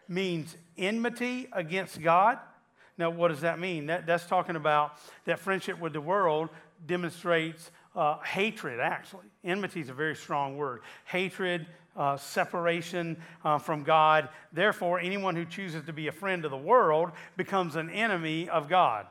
means 0.08 0.56
enmity 0.78 1.48
against 1.54 2.02
God. 2.02 2.39
Now, 2.98 3.10
what 3.10 3.30
does 3.30 3.42
that 3.42 3.60
mean? 3.60 3.88
That, 3.88 4.06
that's 4.06 4.26
talking 4.26 4.56
about 4.56 4.98
that 5.26 5.39
friendship 5.39 5.80
with 5.80 5.94
the 5.94 6.02
world 6.02 6.50
demonstrates 6.86 7.72
uh, 7.96 8.20
hatred, 8.20 8.80
actually. 8.80 9.26
Enmity 9.44 9.82
is 9.82 9.89
a 9.89 9.94
very 9.94 10.16
strong 10.16 10.58
word. 10.58 10.82
Hatred, 11.06 11.68
uh, 11.96 12.18
separation 12.18 13.18
uh, 13.44 13.58
from 13.58 13.84
God. 13.84 14.30
Therefore, 14.52 15.00
anyone 15.00 15.36
who 15.36 15.46
chooses 15.46 15.86
to 15.86 15.94
be 15.94 16.08
a 16.08 16.12
friend 16.12 16.46
of 16.46 16.52
the 16.52 16.58
world 16.58 17.12
becomes 17.38 17.76
an 17.76 17.89
enemy 17.89 18.50
of 18.50 18.68
God. 18.68 19.06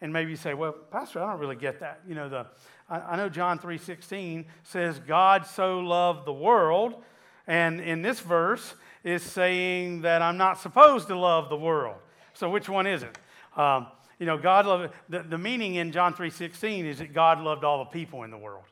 And 0.00 0.12
maybe 0.12 0.30
you 0.30 0.36
say, 0.36 0.52
well, 0.52 0.72
Pastor, 0.72 1.22
I 1.22 1.30
don't 1.30 1.40
really 1.40 1.56
get 1.56 1.80
that. 1.80 2.00
You 2.06 2.14
know, 2.14 2.28
the, 2.28 2.46
I, 2.88 3.00
I 3.00 3.16
know 3.16 3.28
John 3.28 3.58
3.16 3.58 4.44
says, 4.62 4.98
God 5.06 5.46
so 5.46 5.80
loved 5.80 6.26
the 6.26 6.32
world. 6.32 7.02
And 7.46 7.80
in 7.80 8.02
this 8.02 8.20
verse, 8.20 8.74
is 9.06 9.22
saying 9.22 10.02
that 10.02 10.20
I'm 10.20 10.36
not 10.36 10.58
supposed 10.58 11.06
to 11.08 11.16
love 11.16 11.48
the 11.48 11.56
world. 11.56 11.94
So 12.32 12.50
which 12.50 12.68
one 12.68 12.88
is 12.88 13.04
it? 13.04 13.16
Um, 13.56 13.86
you 14.18 14.26
know, 14.26 14.36
God 14.36 14.66
loved, 14.66 14.92
the, 15.08 15.22
the 15.22 15.38
meaning 15.38 15.76
in 15.76 15.92
John 15.92 16.12
3.16 16.12 16.84
is 16.84 16.98
that 16.98 17.14
God 17.14 17.40
loved 17.40 17.62
all 17.62 17.78
the 17.78 17.90
people 17.90 18.24
in 18.24 18.32
the 18.32 18.36
world. 18.36 18.64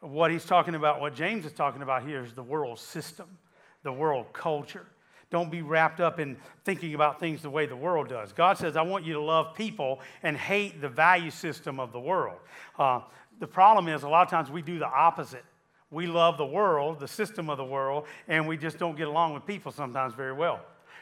What 0.00 0.32
he's 0.32 0.44
talking 0.44 0.74
about, 0.74 1.00
what 1.00 1.14
James 1.14 1.46
is 1.46 1.52
talking 1.52 1.82
about 1.82 2.04
here 2.04 2.24
is 2.24 2.32
the 2.32 2.42
world 2.42 2.80
system, 2.80 3.38
the 3.84 3.92
world 3.92 4.26
culture. 4.32 4.86
Don't 5.30 5.52
be 5.52 5.62
wrapped 5.62 6.00
up 6.00 6.18
in 6.18 6.36
thinking 6.64 6.94
about 6.94 7.20
things 7.20 7.40
the 7.40 7.48
way 7.48 7.66
the 7.66 7.76
world 7.76 8.08
does. 8.08 8.32
God 8.32 8.58
says, 8.58 8.76
I 8.76 8.82
want 8.82 9.04
you 9.04 9.12
to 9.14 9.22
love 9.22 9.54
people 9.54 10.00
and 10.24 10.36
hate 10.36 10.80
the 10.80 10.88
value 10.88 11.30
system 11.30 11.78
of 11.78 11.92
the 11.92 12.00
world. 12.00 12.38
Uh, 12.76 13.02
the 13.38 13.46
problem 13.46 13.86
is, 13.86 14.02
a 14.02 14.08
lot 14.08 14.22
of 14.22 14.30
times 14.30 14.50
we 14.50 14.62
do 14.62 14.80
the 14.80 14.86
opposite. 14.86 15.44
We 15.94 16.08
love 16.08 16.36
the 16.36 16.44
world, 16.44 16.98
the 16.98 17.08
system 17.08 17.48
of 17.48 17.56
the 17.56 17.64
world, 17.64 18.06
and 18.26 18.48
we 18.48 18.56
just 18.56 18.78
don't 18.78 18.96
get 18.96 19.06
along 19.06 19.32
with 19.32 19.46
people 19.46 19.70
sometimes 19.70 20.12
very 20.12 20.32
well. 20.32 20.60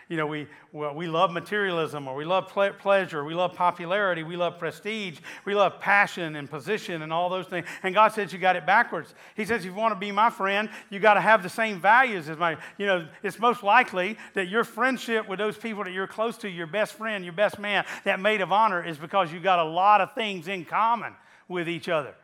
You 0.08 0.18
know, 0.18 0.26
we, 0.26 0.46
we 0.72 1.06
love 1.06 1.30
materialism 1.30 2.06
or 2.06 2.14
we 2.14 2.26
love 2.26 2.48
ple- 2.48 2.74
pleasure, 2.74 3.24
we 3.24 3.32
love 3.32 3.54
popularity, 3.54 4.22
we 4.22 4.36
love 4.36 4.58
prestige, 4.58 5.20
we 5.46 5.54
love 5.54 5.80
passion 5.80 6.36
and 6.36 6.50
position 6.50 7.00
and 7.00 7.10
all 7.10 7.30
those 7.30 7.46
things. 7.46 7.66
And 7.82 7.94
God 7.94 8.12
says 8.12 8.30
you 8.30 8.38
got 8.38 8.54
it 8.54 8.66
backwards. 8.66 9.14
He 9.34 9.46
says, 9.46 9.60
if 9.60 9.66
you 9.66 9.74
want 9.74 9.94
to 9.94 9.98
be 9.98 10.12
my 10.12 10.28
friend, 10.28 10.68
you 10.90 11.00
got 11.00 11.14
to 11.14 11.22
have 11.22 11.42
the 11.42 11.48
same 11.48 11.80
values 11.80 12.28
as 12.28 12.36
my, 12.36 12.58
you 12.76 12.84
know, 12.84 13.08
it's 13.22 13.38
most 13.38 13.62
likely 13.62 14.18
that 14.34 14.48
your 14.48 14.64
friendship 14.64 15.26
with 15.26 15.38
those 15.38 15.56
people 15.56 15.84
that 15.84 15.92
you're 15.92 16.06
close 16.06 16.36
to, 16.38 16.48
your 16.50 16.66
best 16.66 16.92
friend, 16.92 17.24
your 17.24 17.32
best 17.32 17.58
man, 17.58 17.86
that 18.04 18.20
maid 18.20 18.42
of 18.42 18.52
honor, 18.52 18.84
is 18.84 18.98
because 18.98 19.32
you 19.32 19.40
got 19.40 19.60
a 19.60 19.64
lot 19.64 20.02
of 20.02 20.14
things 20.14 20.46
in 20.46 20.66
common 20.66 21.14
with 21.48 21.66
each 21.70 21.88
other. 21.88 22.14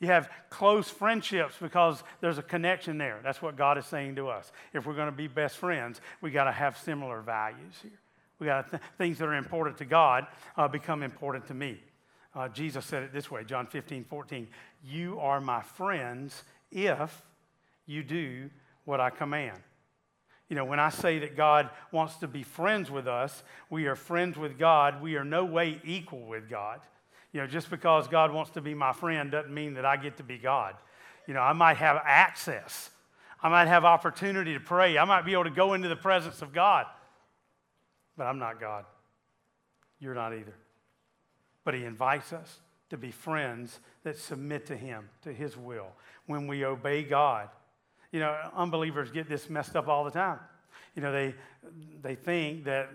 You 0.00 0.06
have 0.08 0.30
close 0.48 0.88
friendships 0.88 1.56
because 1.60 2.04
there's 2.20 2.38
a 2.38 2.42
connection 2.42 2.98
there. 2.98 3.18
That's 3.22 3.42
what 3.42 3.56
God 3.56 3.78
is 3.78 3.86
saying 3.86 4.16
to 4.16 4.28
us. 4.28 4.52
If 4.72 4.86
we're 4.86 4.94
going 4.94 5.10
to 5.10 5.16
be 5.16 5.26
best 5.26 5.56
friends, 5.56 6.00
we 6.20 6.30
got 6.30 6.44
to 6.44 6.52
have 6.52 6.78
similar 6.78 7.20
values 7.20 7.74
here. 7.82 7.98
We 8.38 8.46
got 8.46 8.70
th- 8.70 8.82
things 8.96 9.18
that 9.18 9.26
are 9.26 9.34
important 9.34 9.78
to 9.78 9.84
God 9.84 10.26
uh, 10.56 10.68
become 10.68 11.02
important 11.02 11.48
to 11.48 11.54
me. 11.54 11.80
Uh, 12.34 12.48
Jesus 12.48 12.84
said 12.84 13.02
it 13.02 13.12
this 13.12 13.30
way, 13.30 13.42
John 13.42 13.66
15, 13.66 14.04
14. 14.04 14.46
You 14.84 15.18
are 15.18 15.40
my 15.40 15.62
friends 15.62 16.44
if 16.70 17.22
you 17.86 18.04
do 18.04 18.50
what 18.84 19.00
I 19.00 19.10
command. 19.10 19.58
You 20.48 20.56
know, 20.56 20.64
when 20.64 20.78
I 20.80 20.90
say 20.90 21.18
that 21.18 21.36
God 21.36 21.68
wants 21.90 22.16
to 22.16 22.28
be 22.28 22.42
friends 22.42 22.90
with 22.90 23.08
us, 23.08 23.42
we 23.68 23.86
are 23.86 23.96
friends 23.96 24.38
with 24.38 24.58
God. 24.58 25.02
We 25.02 25.16
are 25.16 25.24
no 25.24 25.44
way 25.44 25.80
equal 25.84 26.24
with 26.26 26.48
God. 26.48 26.80
You 27.32 27.40
know, 27.40 27.46
just 27.46 27.70
because 27.70 28.08
God 28.08 28.32
wants 28.32 28.52
to 28.52 28.60
be 28.60 28.74
my 28.74 28.92
friend 28.92 29.30
doesn't 29.30 29.52
mean 29.52 29.74
that 29.74 29.84
I 29.84 29.96
get 29.96 30.16
to 30.16 30.22
be 30.22 30.38
God. 30.38 30.74
You 31.26 31.34
know, 31.34 31.40
I 31.40 31.52
might 31.52 31.76
have 31.76 32.00
access. 32.04 32.90
I 33.42 33.48
might 33.48 33.68
have 33.68 33.84
opportunity 33.84 34.54
to 34.54 34.60
pray. 34.60 34.96
I 34.96 35.04
might 35.04 35.24
be 35.24 35.32
able 35.32 35.44
to 35.44 35.50
go 35.50 35.74
into 35.74 35.88
the 35.88 35.96
presence 35.96 36.42
of 36.42 36.52
God. 36.52 36.86
But 38.16 38.24
I'm 38.24 38.38
not 38.38 38.60
God. 38.60 38.84
You're 40.00 40.14
not 40.14 40.32
either. 40.32 40.54
But 41.64 41.74
He 41.74 41.84
invites 41.84 42.32
us 42.32 42.60
to 42.90 42.96
be 42.96 43.10
friends 43.10 43.78
that 44.02 44.16
submit 44.16 44.66
to 44.66 44.76
Him, 44.76 45.08
to 45.22 45.32
His 45.32 45.56
will, 45.56 45.88
when 46.26 46.46
we 46.46 46.64
obey 46.64 47.02
God. 47.02 47.48
You 48.10 48.20
know, 48.20 48.36
unbelievers 48.56 49.10
get 49.10 49.28
this 49.28 49.50
messed 49.50 49.76
up 49.76 49.86
all 49.86 50.04
the 50.04 50.10
time. 50.10 50.38
You 50.94 51.02
know, 51.02 51.12
they, 51.12 51.34
they 52.00 52.14
think 52.14 52.64
that 52.64 52.88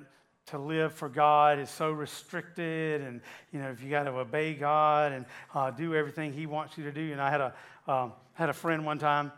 to 0.48 0.58
live 0.58 0.94
for 0.94 1.10
God 1.10 1.60
is 1.60 1.70
so 1.70 1.92
restricted, 1.92 3.02
and 3.02 3.22
you 3.52 3.60
know 3.60 3.70
if 3.70 3.82
you 3.82 3.90
got 3.90 4.04
to 4.04 4.12
obey 4.12 4.54
God 4.54 5.12
and 5.12 5.26
uh, 5.54 5.72
do 5.72 5.96
everything 5.96 6.34
He 6.34 6.46
wants 6.46 6.78
you 6.78 6.84
to 6.84 6.92
do. 6.92 7.12
And 7.12 7.22
I 7.22 7.30
had 7.30 7.42
a 7.42 7.54
um, 7.88 8.14
had 8.34 8.50
a 8.50 8.54
friend 8.54 8.86
one 8.86 9.00
time. 9.00 9.32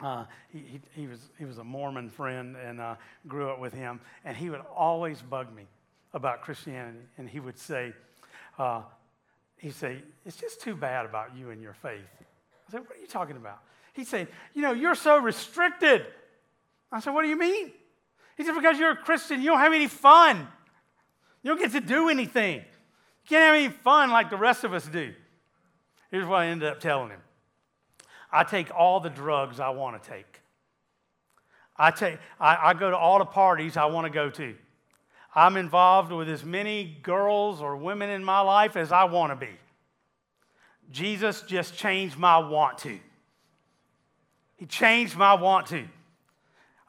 Uh, 0.00 0.24
he, 0.52 0.80
he, 0.94 1.06
was 1.06 1.20
he 1.38 1.44
was 1.44 1.58
a 1.58 1.64
Mormon 1.64 2.10
friend 2.10 2.56
and 2.56 2.80
uh, 2.80 2.96
grew 3.28 3.50
up 3.50 3.60
with 3.60 3.72
him, 3.72 4.00
and 4.24 4.36
he 4.36 4.50
would 4.50 4.62
always 4.74 5.22
bug 5.22 5.54
me 5.54 5.66
about 6.12 6.40
Christianity, 6.42 6.98
and 7.18 7.28
he 7.28 7.38
would 7.40 7.58
say, 7.58 7.92
uh, 8.58 8.82
he'd 9.58 9.74
say, 9.74 10.02
"It's 10.26 10.36
just 10.36 10.60
too 10.60 10.74
bad 10.74 11.06
about 11.06 11.36
you 11.36 11.50
and 11.50 11.62
your 11.62 11.74
faith." 11.74 12.00
I 12.68 12.72
said, 12.72 12.80
"What 12.80 12.96
are 12.96 13.00
you 13.00 13.06
talking 13.06 13.36
about?" 13.36 13.60
He'd 13.92 14.08
say, 14.08 14.26
"You 14.54 14.62
know, 14.62 14.72
you're 14.72 14.96
so 14.96 15.18
restricted." 15.18 16.04
I 16.90 17.00
said, 17.00 17.14
"What 17.14 17.22
do 17.22 17.28
you 17.28 17.38
mean?" 17.38 17.72
He 18.42 18.46
said, 18.46 18.56
Because 18.56 18.76
you're 18.76 18.90
a 18.90 18.96
Christian, 18.96 19.40
you 19.40 19.50
don't 19.50 19.60
have 19.60 19.72
any 19.72 19.86
fun. 19.86 20.48
You 21.44 21.52
don't 21.52 21.60
get 21.60 21.70
to 21.72 21.80
do 21.80 22.08
anything. 22.08 22.56
You 22.56 23.28
can't 23.28 23.44
have 23.44 23.54
any 23.54 23.68
fun 23.68 24.10
like 24.10 24.30
the 24.30 24.36
rest 24.36 24.64
of 24.64 24.74
us 24.74 24.84
do. 24.84 25.14
Here's 26.10 26.26
what 26.26 26.40
I 26.40 26.46
ended 26.46 26.68
up 26.68 26.80
telling 26.80 27.10
him 27.10 27.20
I 28.32 28.42
take 28.42 28.74
all 28.74 28.98
the 28.98 29.10
drugs 29.10 29.60
I 29.60 29.70
want 29.70 30.02
to 30.02 30.10
take. 30.10 30.40
I, 31.76 31.92
take, 31.92 32.18
I, 32.40 32.70
I 32.70 32.74
go 32.74 32.90
to 32.90 32.96
all 32.96 33.20
the 33.20 33.24
parties 33.24 33.76
I 33.76 33.84
want 33.84 34.06
to 34.06 34.12
go 34.12 34.28
to. 34.28 34.56
I'm 35.36 35.56
involved 35.56 36.10
with 36.10 36.28
as 36.28 36.44
many 36.44 36.98
girls 37.00 37.62
or 37.62 37.76
women 37.76 38.10
in 38.10 38.24
my 38.24 38.40
life 38.40 38.76
as 38.76 38.90
I 38.90 39.04
want 39.04 39.30
to 39.30 39.36
be. 39.36 39.52
Jesus 40.90 41.42
just 41.42 41.76
changed 41.76 42.18
my 42.18 42.38
want 42.38 42.78
to. 42.78 42.98
He 44.56 44.66
changed 44.66 45.16
my 45.16 45.34
want 45.34 45.68
to. 45.68 45.86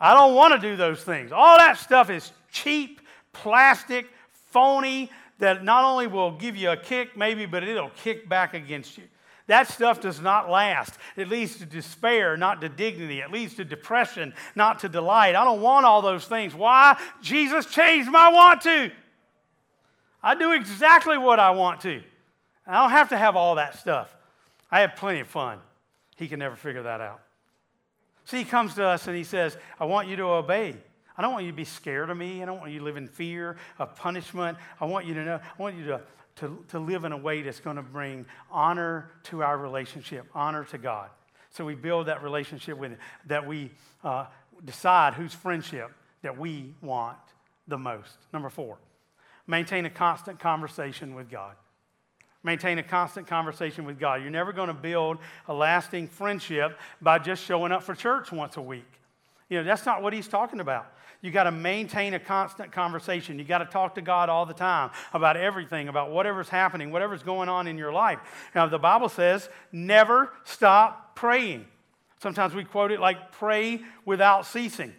I 0.03 0.13
don't 0.13 0.35
want 0.35 0.53
to 0.53 0.59
do 0.59 0.75
those 0.75 1.01
things. 1.01 1.31
All 1.31 1.57
that 1.57 1.77
stuff 1.77 2.09
is 2.09 2.33
cheap, 2.51 2.99
plastic, 3.31 4.05
phony, 4.51 5.09
that 5.39 5.63
not 5.63 5.85
only 5.85 6.07
will 6.07 6.31
give 6.31 6.57
you 6.57 6.71
a 6.71 6.77
kick, 6.77 7.15
maybe, 7.15 7.45
but 7.45 7.63
it'll 7.63 7.89
kick 7.91 8.27
back 8.27 8.53
against 8.53 8.97
you. 8.97 9.05
That 9.47 9.69
stuff 9.69 10.01
does 10.01 10.19
not 10.19 10.49
last. 10.49 10.93
It 11.15 11.29
leads 11.29 11.57
to 11.59 11.65
despair, 11.65 12.35
not 12.35 12.59
to 12.59 12.67
dignity. 12.67 13.21
It 13.21 13.31
leads 13.31 13.55
to 13.55 13.63
depression, 13.63 14.33
not 14.55 14.79
to 14.79 14.89
delight. 14.89 15.35
I 15.35 15.45
don't 15.45 15.61
want 15.61 15.85
all 15.85 16.01
those 16.01 16.25
things. 16.25 16.53
Why? 16.53 16.99
Jesus 17.21 17.65
changed 17.65 18.11
my 18.11 18.29
want 18.29 18.59
to. 18.63 18.91
I 20.21 20.35
do 20.35 20.51
exactly 20.51 21.17
what 21.17 21.39
I 21.39 21.51
want 21.51 21.79
to. 21.81 22.03
I 22.67 22.81
don't 22.81 22.91
have 22.91 23.07
to 23.09 23.17
have 23.17 23.37
all 23.37 23.55
that 23.55 23.79
stuff. 23.79 24.13
I 24.69 24.81
have 24.81 24.97
plenty 24.97 25.21
of 25.21 25.29
fun. 25.29 25.59
He 26.17 26.27
can 26.27 26.39
never 26.39 26.57
figure 26.57 26.83
that 26.83 26.99
out. 26.99 27.21
See, 28.25 28.37
he 28.37 28.45
comes 28.45 28.75
to 28.75 28.85
us 28.85 29.07
and 29.07 29.15
he 29.15 29.23
says, 29.23 29.57
I 29.79 29.85
want 29.85 30.07
you 30.07 30.15
to 30.17 30.23
obey. 30.23 30.75
I 31.17 31.21
don't 31.21 31.33
want 31.33 31.45
you 31.45 31.51
to 31.51 31.55
be 31.55 31.65
scared 31.65 32.09
of 32.09 32.17
me. 32.17 32.41
I 32.41 32.45
don't 32.45 32.59
want 32.59 32.71
you 32.71 32.79
to 32.79 32.85
live 32.85 32.97
in 32.97 33.07
fear 33.07 33.57
of 33.77 33.95
punishment. 33.95 34.57
I 34.79 34.85
want 34.85 35.05
you 35.05 35.13
to 35.13 35.23
know, 35.23 35.39
I 35.59 35.61
want 35.61 35.75
you 35.75 35.85
to, 35.85 36.01
to, 36.37 36.65
to 36.69 36.79
live 36.79 37.03
in 37.03 37.11
a 37.11 37.17
way 37.17 37.41
that's 37.41 37.59
going 37.59 37.75
to 37.75 37.83
bring 37.83 38.25
honor 38.49 39.11
to 39.23 39.43
our 39.43 39.57
relationship, 39.57 40.25
honor 40.33 40.63
to 40.65 40.77
God. 40.77 41.09
So 41.51 41.65
we 41.65 41.75
build 41.75 42.07
that 42.07 42.23
relationship 42.23 42.77
with 42.77 42.91
Him, 42.91 42.99
that 43.27 43.45
we 43.45 43.71
uh, 44.03 44.25
decide 44.65 45.13
whose 45.13 45.33
friendship 45.33 45.91
that 46.23 46.37
we 46.37 46.73
want 46.81 47.17
the 47.67 47.77
most. 47.77 48.17
Number 48.31 48.49
four, 48.49 48.79
maintain 49.45 49.85
a 49.85 49.89
constant 49.89 50.39
conversation 50.39 51.13
with 51.13 51.29
God. 51.29 51.55
Maintain 52.43 52.77
a 52.77 52.83
constant 52.83 53.25
conversation 53.25 53.85
with 53.85 53.99
God. 53.99 54.21
You're 54.21 54.29
never 54.29 54.51
going 54.51 54.67
to 54.67 54.73
build 54.73 55.17
a 55.47 55.53
lasting 55.53 56.07
friendship 56.07 56.77
by 57.01 57.19
just 57.19 57.43
showing 57.43 57.71
up 57.71 57.83
for 57.83 57.95
church 57.95 58.31
once 58.31 58.57
a 58.57 58.61
week. 58.61 58.91
You 59.49 59.59
know, 59.59 59.63
that's 59.63 59.85
not 59.85 60.01
what 60.01 60.13
he's 60.13 60.27
talking 60.27 60.59
about. 60.59 60.91
You 61.21 61.31
got 61.31 61.45
to 61.45 61.51
maintain 61.51 62.13
a 62.13 62.19
constant 62.19 62.73
conversation. 62.73 63.39
You 63.39 63.45
got 63.45 63.59
to 63.59 63.65
talk 63.65 63.95
to 63.95 64.01
God 64.01 64.27
all 64.27 64.45
the 64.45 64.53
time 64.53 64.91
about 65.13 65.37
everything, 65.37 65.87
about 65.87 66.11
whatever's 66.11 66.49
happening, 66.49 66.91
whatever's 66.91 67.23
going 67.23 67.47
on 67.47 67.65
in 67.65 67.77
your 67.77 67.93
life. 67.93 68.19
Now, 68.53 68.67
the 68.67 68.79
Bible 68.79 69.07
says, 69.07 69.47
never 69.71 70.33
stop 70.43 71.15
praying. 71.15 71.65
Sometimes 72.19 72.53
we 72.53 72.65
quote 72.65 72.91
it 72.91 72.99
like 72.99 73.31
pray 73.31 73.81
without 74.05 74.45
ceasing 74.45 74.93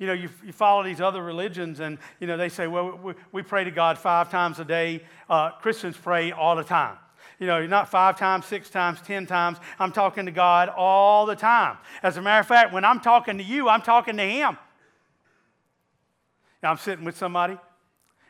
you 0.00 0.06
know, 0.06 0.14
you, 0.14 0.30
you 0.44 0.52
follow 0.52 0.82
these 0.82 1.00
other 1.00 1.22
religions 1.22 1.78
and, 1.78 1.98
you 2.20 2.26
know, 2.26 2.38
they 2.38 2.48
say, 2.48 2.66
well, 2.66 2.98
we, 3.00 3.12
we 3.32 3.42
pray 3.42 3.64
to 3.64 3.70
God 3.70 3.98
five 3.98 4.30
times 4.30 4.58
a 4.58 4.64
day. 4.64 5.02
Uh, 5.28 5.50
Christians 5.50 5.94
pray 5.94 6.32
all 6.32 6.56
the 6.56 6.64
time. 6.64 6.96
You 7.38 7.46
know, 7.46 7.66
not 7.66 7.90
five 7.90 8.18
times, 8.18 8.46
six 8.46 8.70
times, 8.70 9.00
ten 9.02 9.26
times. 9.26 9.58
I'm 9.78 9.92
talking 9.92 10.24
to 10.24 10.32
God 10.32 10.70
all 10.70 11.26
the 11.26 11.36
time. 11.36 11.76
As 12.02 12.16
a 12.16 12.22
matter 12.22 12.40
of 12.40 12.46
fact, 12.46 12.72
when 12.72 12.82
I'm 12.82 13.00
talking 13.00 13.36
to 13.36 13.44
you, 13.44 13.68
I'm 13.68 13.82
talking 13.82 14.16
to 14.16 14.22
Him. 14.22 14.56
Now, 16.62 16.70
I'm 16.70 16.78
sitting 16.78 17.04
with 17.04 17.16
somebody, 17.16 17.58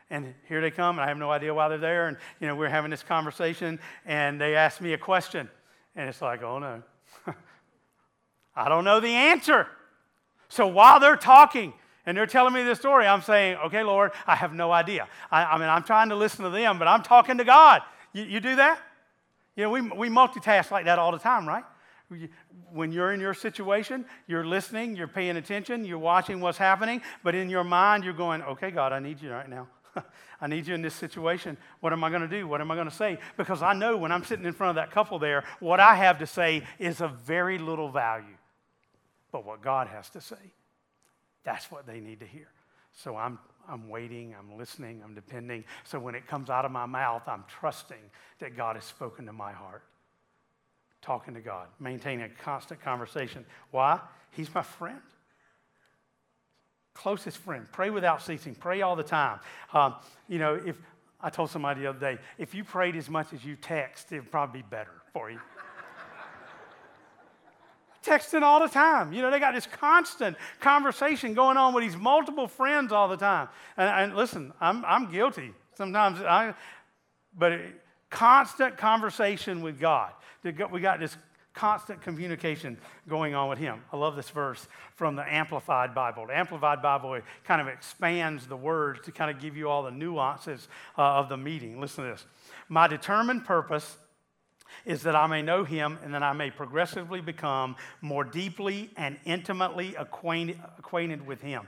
and 0.09 0.33
here 0.47 0.61
they 0.61 0.71
come, 0.71 0.97
and 0.97 1.05
I 1.05 1.07
have 1.07 1.17
no 1.17 1.31
idea 1.31 1.53
why 1.53 1.69
they're 1.69 1.77
there. 1.77 2.07
And, 2.07 2.17
you 2.39 2.47
know, 2.47 2.55
we're 2.55 2.69
having 2.69 2.91
this 2.91 3.03
conversation, 3.03 3.79
and 4.05 4.39
they 4.39 4.55
ask 4.55 4.81
me 4.81 4.93
a 4.93 4.97
question. 4.97 5.49
And 5.95 6.07
it's 6.07 6.21
like, 6.21 6.41
oh 6.41 6.59
no, 6.59 6.83
I 8.55 8.69
don't 8.69 8.85
know 8.85 8.99
the 8.99 9.09
answer. 9.09 9.67
So 10.51 10.67
while 10.67 10.99
they're 10.99 11.15
talking 11.15 11.73
and 12.05 12.17
they're 12.17 12.25
telling 12.25 12.53
me 12.53 12.61
this 12.63 12.77
story, 12.77 13.07
I'm 13.07 13.21
saying, 13.21 13.55
okay, 13.67 13.83
Lord, 13.83 14.11
I 14.27 14.35
have 14.35 14.53
no 14.53 14.69
idea. 14.69 15.07
I, 15.31 15.45
I 15.45 15.57
mean, 15.57 15.69
I'm 15.69 15.83
trying 15.83 16.09
to 16.09 16.15
listen 16.15 16.43
to 16.43 16.51
them, 16.51 16.77
but 16.77 16.89
I'm 16.89 17.03
talking 17.03 17.37
to 17.37 17.45
God. 17.45 17.81
You, 18.11 18.23
you 18.23 18.41
do 18.41 18.57
that? 18.57 18.81
You 19.55 19.63
know, 19.63 19.69
we, 19.69 19.79
we 19.79 20.09
multitask 20.09 20.69
like 20.69 20.85
that 20.85 20.99
all 20.99 21.13
the 21.13 21.19
time, 21.19 21.47
right? 21.47 21.63
When 22.73 22.91
you're 22.91 23.13
in 23.13 23.21
your 23.21 23.33
situation, 23.33 24.03
you're 24.27 24.45
listening, 24.45 24.97
you're 24.97 25.07
paying 25.07 25.37
attention, 25.37 25.85
you're 25.85 25.97
watching 25.97 26.41
what's 26.41 26.57
happening, 26.57 27.01
but 27.23 27.33
in 27.33 27.49
your 27.49 27.63
mind, 27.63 28.03
you're 28.03 28.11
going, 28.11 28.41
okay, 28.41 28.71
God, 28.71 28.91
I 28.91 28.99
need 28.99 29.21
you 29.21 29.31
right 29.31 29.47
now. 29.47 29.69
I 30.41 30.47
need 30.47 30.67
you 30.67 30.75
in 30.75 30.81
this 30.81 30.95
situation. 30.95 31.55
What 31.79 31.93
am 31.93 32.03
I 32.03 32.09
going 32.09 32.23
to 32.23 32.27
do? 32.27 32.45
What 32.45 32.59
am 32.59 32.71
I 32.71 32.75
going 32.75 32.89
to 32.89 32.95
say? 32.95 33.19
Because 33.37 33.61
I 33.61 33.71
know 33.71 33.95
when 33.95 34.11
I'm 34.11 34.25
sitting 34.25 34.45
in 34.45 34.51
front 34.51 34.71
of 34.71 34.75
that 34.75 34.91
couple 34.91 35.17
there, 35.17 35.45
what 35.61 35.79
I 35.79 35.95
have 35.95 36.19
to 36.19 36.27
say 36.27 36.63
is 36.77 36.99
of 36.99 37.21
very 37.21 37.57
little 37.57 37.89
value. 37.89 38.35
But 39.31 39.45
what 39.45 39.61
God 39.61 39.87
has 39.87 40.09
to 40.11 40.21
say, 40.21 40.53
that's 41.43 41.71
what 41.71 41.85
they 41.85 41.99
need 41.99 42.19
to 42.19 42.25
hear. 42.25 42.47
So 42.93 43.15
I'm, 43.15 43.39
I'm 43.69 43.87
waiting, 43.89 44.35
I'm 44.37 44.57
listening, 44.57 45.01
I'm 45.03 45.15
depending. 45.15 45.63
So 45.83 45.99
when 45.99 46.15
it 46.15 46.27
comes 46.27 46.49
out 46.49 46.65
of 46.65 46.71
my 46.71 46.85
mouth, 46.85 47.23
I'm 47.27 47.45
trusting 47.47 48.11
that 48.39 48.57
God 48.57 48.75
has 48.75 48.85
spoken 48.85 49.25
to 49.27 49.33
my 49.33 49.51
heart. 49.51 49.83
Talking 51.01 51.33
to 51.33 51.39
God, 51.39 51.67
maintaining 51.79 52.25
a 52.25 52.29
constant 52.29 52.81
conversation. 52.81 53.45
Why? 53.71 53.99
He's 54.31 54.53
my 54.53 54.61
friend 54.61 55.01
closest 56.93 57.37
friend. 57.37 57.65
Pray 57.71 57.89
without 57.89 58.21
ceasing. 58.21 58.55
Pray 58.55 58.81
all 58.81 58.95
the 58.95 59.03
time. 59.03 59.39
Um, 59.73 59.95
you 60.27 60.39
know, 60.39 60.53
if 60.53 60.75
I 61.19 61.29
told 61.29 61.49
somebody 61.49 61.81
the 61.81 61.87
other 61.89 61.99
day, 61.99 62.17
if 62.37 62.53
you 62.53 62.63
prayed 62.63 62.95
as 62.95 63.09
much 63.09 63.33
as 63.33 63.43
you 63.43 63.55
text, 63.55 64.11
it'd 64.11 64.31
probably 64.31 64.61
be 64.61 64.67
better 64.69 64.91
for 65.13 65.31
you. 65.31 65.39
Texting 68.03 68.41
all 68.41 68.59
the 68.59 68.67
time. 68.67 69.13
You 69.13 69.21
know, 69.21 69.29
they 69.29 69.39
got 69.39 69.53
this 69.53 69.67
constant 69.67 70.35
conversation 70.59 71.33
going 71.33 71.57
on 71.57 71.73
with 71.73 71.83
these 71.83 71.95
multiple 71.95 72.47
friends 72.47 72.91
all 72.91 73.07
the 73.07 73.17
time. 73.17 73.47
And, 73.77 73.89
and 73.89 74.15
listen, 74.15 74.53
I'm, 74.59 74.83
I'm 74.85 75.11
guilty. 75.11 75.53
Sometimes 75.75 76.19
I, 76.19 76.53
but 77.37 77.51
it, 77.51 77.81
constant 78.09 78.77
conversation 78.77 79.61
with 79.61 79.79
God. 79.79 80.11
We 80.43 80.81
got 80.81 80.99
this 80.99 81.15
constant 81.53 82.01
communication 82.01 82.77
going 83.07 83.35
on 83.35 83.49
with 83.49 83.59
him. 83.59 83.81
I 83.91 83.97
love 83.97 84.15
this 84.15 84.29
verse 84.29 84.67
from 84.95 85.15
the 85.15 85.33
Amplified 85.33 85.93
Bible. 85.93 86.27
The 86.27 86.37
Amplified 86.37 86.81
Bible 86.81 87.19
kind 87.43 87.61
of 87.61 87.67
expands 87.67 88.47
the 88.47 88.55
words 88.55 89.01
to 89.05 89.11
kind 89.11 89.29
of 89.29 89.41
give 89.41 89.57
you 89.57 89.69
all 89.69 89.83
the 89.83 89.91
nuances 89.91 90.67
uh, 90.97 91.01
of 91.01 91.29
the 91.29 91.37
meeting. 91.37 91.79
Listen 91.81 92.05
to 92.05 92.11
this. 92.11 92.25
My 92.69 92.87
determined 92.87 93.45
purpose 93.45 93.97
is 94.85 95.03
that 95.03 95.15
I 95.15 95.27
may 95.27 95.41
know 95.41 95.63
him 95.63 95.99
and 96.03 96.13
that 96.13 96.23
I 96.23 96.33
may 96.33 96.49
progressively 96.49 97.21
become 97.21 97.75
more 98.01 98.23
deeply 98.23 98.89
and 98.97 99.17
intimately 99.25 99.95
acquainted, 99.95 100.59
acquainted 100.77 101.25
with 101.25 101.41
him, 101.41 101.67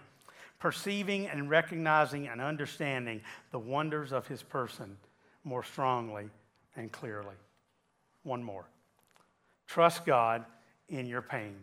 perceiving 0.59 1.27
and 1.27 1.49
recognizing 1.49 2.27
and 2.27 2.41
understanding 2.41 3.21
the 3.51 3.59
wonders 3.59 4.11
of 4.11 4.27
his 4.27 4.41
person 4.43 4.97
more 5.43 5.63
strongly 5.63 6.29
and 6.75 6.91
clearly. 6.91 7.35
One 8.23 8.43
more. 8.43 8.65
Trust 9.67 10.05
God 10.05 10.45
in 10.89 11.05
your 11.05 11.21
pain. 11.21 11.55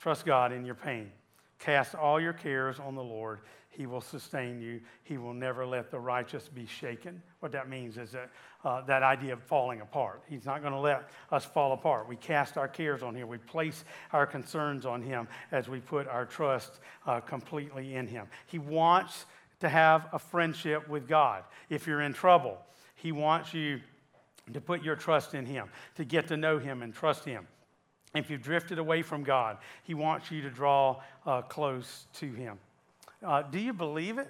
Trust 0.00 0.26
God 0.26 0.52
in 0.52 0.64
your 0.64 0.74
pain. 0.74 1.10
Cast 1.58 1.94
all 1.94 2.20
your 2.20 2.32
cares 2.32 2.78
on 2.78 2.94
the 2.94 3.02
Lord. 3.02 3.40
He 3.76 3.86
will 3.86 4.00
sustain 4.00 4.60
you. 4.60 4.80
He 5.02 5.18
will 5.18 5.34
never 5.34 5.66
let 5.66 5.90
the 5.90 5.98
righteous 5.98 6.48
be 6.48 6.64
shaken. 6.64 7.20
What 7.40 7.52
that 7.52 7.68
means 7.68 7.98
is 7.98 8.12
that, 8.12 8.30
uh, 8.64 8.82
that 8.82 9.02
idea 9.02 9.32
of 9.32 9.42
falling 9.42 9.80
apart. 9.80 10.22
He's 10.28 10.46
not 10.46 10.60
going 10.60 10.72
to 10.72 10.78
let 10.78 11.10
us 11.32 11.44
fall 11.44 11.72
apart. 11.72 12.08
We 12.08 12.16
cast 12.16 12.56
our 12.56 12.68
cares 12.68 13.02
on 13.02 13.16
Him. 13.16 13.26
We 13.26 13.38
place 13.38 13.84
our 14.12 14.26
concerns 14.26 14.86
on 14.86 15.02
Him 15.02 15.26
as 15.50 15.68
we 15.68 15.80
put 15.80 16.06
our 16.06 16.24
trust 16.24 16.78
uh, 17.06 17.20
completely 17.20 17.96
in 17.96 18.06
Him. 18.06 18.26
He 18.46 18.58
wants 18.60 19.26
to 19.60 19.68
have 19.68 20.08
a 20.12 20.18
friendship 20.18 20.88
with 20.88 21.08
God. 21.08 21.42
If 21.68 21.86
you're 21.86 22.02
in 22.02 22.12
trouble, 22.12 22.58
He 22.94 23.10
wants 23.10 23.52
you 23.52 23.80
to 24.52 24.60
put 24.60 24.82
your 24.82 24.94
trust 24.94 25.34
in 25.34 25.46
Him, 25.46 25.68
to 25.96 26.04
get 26.04 26.28
to 26.28 26.36
know 26.36 26.58
Him 26.58 26.82
and 26.82 26.94
trust 26.94 27.24
Him. 27.24 27.48
If 28.14 28.30
you've 28.30 28.42
drifted 28.42 28.78
away 28.78 29.02
from 29.02 29.24
God, 29.24 29.58
He 29.82 29.94
wants 29.94 30.30
you 30.30 30.40
to 30.42 30.50
draw 30.50 31.00
uh, 31.26 31.42
close 31.42 32.06
to 32.14 32.32
Him. 32.32 32.58
Uh, 33.22 33.42
do 33.42 33.58
you 33.58 33.72
believe 33.72 34.18
it? 34.18 34.28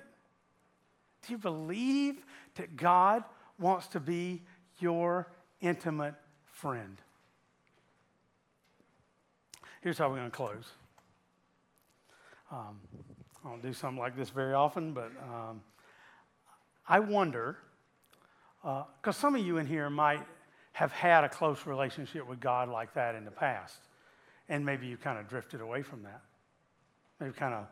Do 1.26 1.32
you 1.32 1.38
believe 1.38 2.24
that 2.56 2.76
God 2.76 3.24
wants 3.58 3.86
to 3.88 4.00
be 4.00 4.42
your 4.78 5.28
intimate 5.60 6.14
friend? 6.44 6.96
Here's 9.82 9.98
how 9.98 10.08
we're 10.08 10.16
going 10.16 10.30
to 10.30 10.36
close. 10.36 10.64
Um, 12.50 12.80
I 13.44 13.50
don't 13.50 13.62
do 13.62 13.74
something 13.74 13.98
like 13.98 14.16
this 14.16 14.30
very 14.30 14.54
often, 14.54 14.92
but 14.94 15.10
um, 15.22 15.60
I 16.88 17.00
wonder 17.00 17.58
because 18.62 18.86
uh, 19.08 19.12
some 19.12 19.34
of 19.34 19.44
you 19.44 19.58
in 19.58 19.66
here 19.66 19.90
might 19.90 20.22
have 20.74 20.90
had 20.90 21.22
a 21.22 21.28
close 21.28 21.66
relationship 21.66 22.28
with 22.28 22.40
God 22.40 22.68
like 22.68 22.94
that 22.94 23.14
in 23.14 23.24
the 23.24 23.30
past, 23.30 23.78
and 24.48 24.66
maybe 24.66 24.88
you 24.88 24.96
kind 24.96 25.18
of 25.18 25.28
drifted 25.28 25.60
away 25.60 25.82
from 25.82 26.02
that. 26.02 26.20
Maybe 27.20 27.32
kind 27.32 27.54
of 27.54 27.66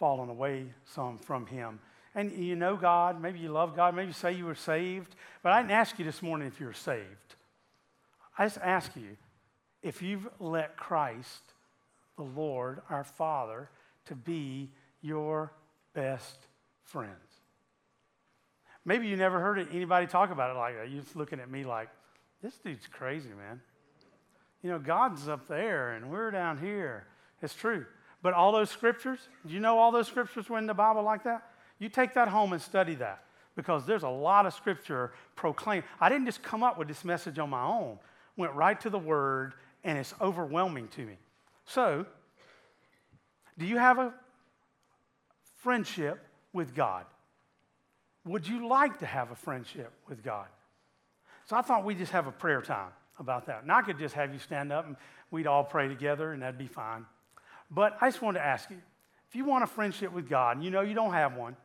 fallen 0.00 0.28
away 0.28 0.66
some 0.84 1.18
from 1.18 1.46
Him. 1.46 1.78
And 2.16 2.32
you 2.32 2.56
know 2.56 2.76
God, 2.76 3.22
maybe 3.22 3.38
you 3.38 3.48
love 3.48 3.76
God, 3.76 3.94
maybe 3.94 4.08
you 4.08 4.12
say 4.12 4.32
you 4.32 4.44
were 4.44 4.56
saved, 4.56 5.14
but 5.42 5.52
I 5.52 5.62
didn't 5.62 5.70
ask 5.70 5.96
you 5.98 6.04
this 6.04 6.20
morning 6.20 6.48
if 6.48 6.58
you're 6.58 6.72
saved. 6.72 7.36
I 8.36 8.46
just 8.46 8.58
ask 8.58 8.94
you 8.96 9.16
if 9.80 10.02
you've 10.02 10.26
let 10.40 10.76
Christ, 10.76 11.42
the 12.16 12.24
Lord, 12.24 12.80
our 12.90 13.04
Father, 13.04 13.70
to 14.06 14.16
be 14.16 14.68
your 15.00 15.52
best 15.94 16.38
friend. 16.82 17.10
Maybe 18.84 19.06
you 19.06 19.16
never 19.16 19.40
heard 19.40 19.58
anybody 19.72 20.06
talk 20.06 20.30
about 20.30 20.54
it 20.54 20.58
like 20.58 20.76
that. 20.76 20.90
You're 20.90 21.02
just 21.02 21.16
looking 21.16 21.40
at 21.40 21.50
me 21.50 21.64
like, 21.64 21.88
this 22.42 22.54
dude's 22.56 22.86
crazy, 22.86 23.30
man. 23.30 23.60
You 24.62 24.70
know, 24.70 24.78
God's 24.78 25.28
up 25.28 25.48
there 25.48 25.92
and 25.92 26.10
we're 26.10 26.30
down 26.30 26.58
here. 26.58 27.06
It's 27.40 27.54
true. 27.54 27.86
But 28.22 28.34
all 28.34 28.52
those 28.52 28.70
scriptures, 28.70 29.18
do 29.46 29.54
you 29.54 29.60
know 29.60 29.78
all 29.78 29.92
those 29.92 30.06
scriptures 30.06 30.48
were 30.48 30.58
in 30.58 30.66
the 30.66 30.74
Bible 30.74 31.02
like 31.02 31.24
that? 31.24 31.42
You 31.78 31.88
take 31.88 32.14
that 32.14 32.28
home 32.28 32.52
and 32.52 32.60
study 32.60 32.94
that 32.96 33.24
because 33.56 33.86
there's 33.86 34.02
a 34.02 34.08
lot 34.08 34.46
of 34.46 34.54
scripture 34.54 35.12
proclaimed. 35.36 35.84
I 36.00 36.08
didn't 36.08 36.26
just 36.26 36.42
come 36.42 36.62
up 36.62 36.78
with 36.78 36.88
this 36.88 37.04
message 37.04 37.38
on 37.38 37.50
my 37.50 37.62
own, 37.62 37.98
went 38.36 38.52
right 38.54 38.80
to 38.80 38.90
the 38.90 38.98
word, 38.98 39.54
and 39.84 39.98
it's 39.98 40.14
overwhelming 40.20 40.88
to 40.88 41.02
me. 41.02 41.16
So, 41.66 42.06
do 43.58 43.66
you 43.66 43.78
have 43.78 43.98
a 43.98 44.12
friendship 45.56 46.24
with 46.52 46.74
God? 46.74 47.04
Would 48.26 48.48
you 48.48 48.66
like 48.66 49.00
to 49.00 49.06
have 49.06 49.30
a 49.30 49.34
friendship 49.34 49.92
with 50.08 50.22
God? 50.22 50.46
So 51.46 51.56
I 51.56 51.62
thought 51.62 51.84
we'd 51.84 51.98
just 51.98 52.12
have 52.12 52.26
a 52.26 52.32
prayer 52.32 52.62
time 52.62 52.90
about 53.18 53.46
that. 53.46 53.62
And 53.62 53.70
I 53.70 53.82
could 53.82 53.98
just 53.98 54.14
have 54.14 54.32
you 54.32 54.38
stand 54.38 54.72
up 54.72 54.86
and 54.86 54.96
we'd 55.30 55.46
all 55.46 55.64
pray 55.64 55.88
together 55.88 56.32
and 56.32 56.42
that'd 56.42 56.58
be 56.58 56.66
fine. 56.66 57.04
But 57.70 57.96
I 58.00 58.08
just 58.08 58.22
wanted 58.22 58.38
to 58.38 58.46
ask 58.46 58.70
you 58.70 58.78
if 59.28 59.36
you 59.36 59.44
want 59.44 59.64
a 59.64 59.66
friendship 59.66 60.12
with 60.12 60.28
God 60.28 60.56
and 60.56 60.64
you 60.64 60.70
know 60.70 60.80
you 60.80 60.94
don't 60.94 61.12
have 61.12 61.34
one, 61.34 61.56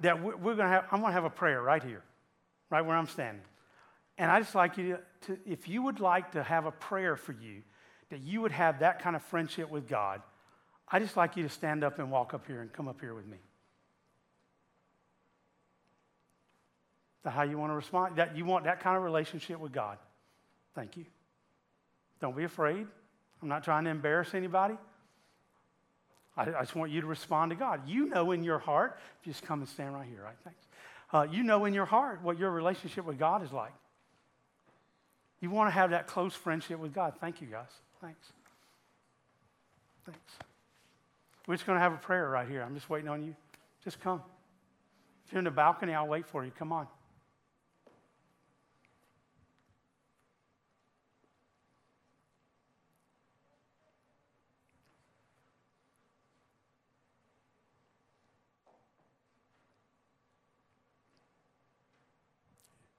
that 0.00 0.22
we're 0.22 0.54
going 0.54 0.58
to 0.58 0.68
have, 0.68 0.84
I'm 0.92 1.00
going 1.00 1.10
to 1.10 1.14
have 1.14 1.24
a 1.24 1.30
prayer 1.30 1.60
right 1.60 1.82
here, 1.82 2.02
right 2.70 2.82
where 2.82 2.96
I'm 2.96 3.06
standing. 3.06 3.42
And 4.18 4.30
I 4.30 4.40
just 4.40 4.54
like 4.54 4.78
you 4.78 4.98
to, 5.22 5.34
to, 5.34 5.38
if 5.46 5.68
you 5.68 5.82
would 5.82 6.00
like 6.00 6.32
to 6.32 6.42
have 6.42 6.66
a 6.66 6.70
prayer 6.70 7.16
for 7.16 7.32
you, 7.32 7.62
that 8.10 8.20
you 8.20 8.40
would 8.40 8.52
have 8.52 8.80
that 8.80 9.02
kind 9.02 9.16
of 9.16 9.22
friendship 9.22 9.70
with 9.70 9.88
God, 9.88 10.22
I 10.88 11.00
just 11.00 11.16
like 11.16 11.36
you 11.36 11.42
to 11.42 11.48
stand 11.48 11.82
up 11.82 11.98
and 11.98 12.10
walk 12.10 12.34
up 12.34 12.46
here 12.46 12.60
and 12.60 12.72
come 12.72 12.88
up 12.88 13.00
here 13.00 13.14
with 13.14 13.26
me. 13.26 13.38
To 17.26 17.30
how 17.30 17.42
you 17.42 17.58
want 17.58 17.72
to 17.72 17.74
respond. 17.74 18.16
That 18.16 18.36
you 18.36 18.44
want 18.44 18.64
that 18.64 18.78
kind 18.80 18.96
of 18.96 19.02
relationship 19.02 19.58
with 19.58 19.72
God. 19.72 19.98
Thank 20.76 20.96
you. 20.96 21.04
Don't 22.20 22.36
be 22.36 22.44
afraid. 22.44 22.86
I'm 23.42 23.48
not 23.48 23.64
trying 23.64 23.84
to 23.84 23.90
embarrass 23.90 24.32
anybody. 24.32 24.76
I, 26.36 26.42
I 26.42 26.60
just 26.60 26.76
want 26.76 26.92
you 26.92 27.00
to 27.00 27.06
respond 27.06 27.50
to 27.50 27.56
God. 27.56 27.88
You 27.88 28.06
know 28.06 28.30
in 28.30 28.44
your 28.44 28.60
heart, 28.60 28.98
just 29.24 29.42
come 29.42 29.58
and 29.58 29.68
stand 29.68 29.94
right 29.94 30.06
here, 30.06 30.22
right? 30.22 30.36
Thanks. 30.44 30.64
Uh, 31.12 31.26
you 31.28 31.42
know 31.42 31.64
in 31.64 31.74
your 31.74 31.84
heart 31.84 32.22
what 32.22 32.38
your 32.38 32.50
relationship 32.52 33.04
with 33.04 33.18
God 33.18 33.42
is 33.42 33.52
like. 33.52 33.72
You 35.40 35.50
want 35.50 35.68
to 35.68 35.72
have 35.72 35.90
that 35.90 36.06
close 36.06 36.34
friendship 36.34 36.78
with 36.78 36.94
God. 36.94 37.14
Thank 37.20 37.40
you, 37.40 37.48
guys. 37.48 37.66
Thanks. 38.00 38.32
Thanks. 40.04 40.20
We're 41.48 41.56
just 41.56 41.66
going 41.66 41.76
to 41.76 41.82
have 41.82 41.92
a 41.92 41.98
prayer 41.98 42.28
right 42.28 42.48
here. 42.48 42.62
I'm 42.62 42.74
just 42.74 42.88
waiting 42.88 43.08
on 43.08 43.24
you. 43.24 43.34
Just 43.82 44.00
come. 44.00 44.22
If 45.26 45.32
you're 45.32 45.40
in 45.40 45.44
the 45.44 45.50
balcony, 45.50 45.92
I'll 45.92 46.06
wait 46.06 46.26
for 46.26 46.44
you. 46.44 46.52
Come 46.56 46.72
on. 46.72 46.86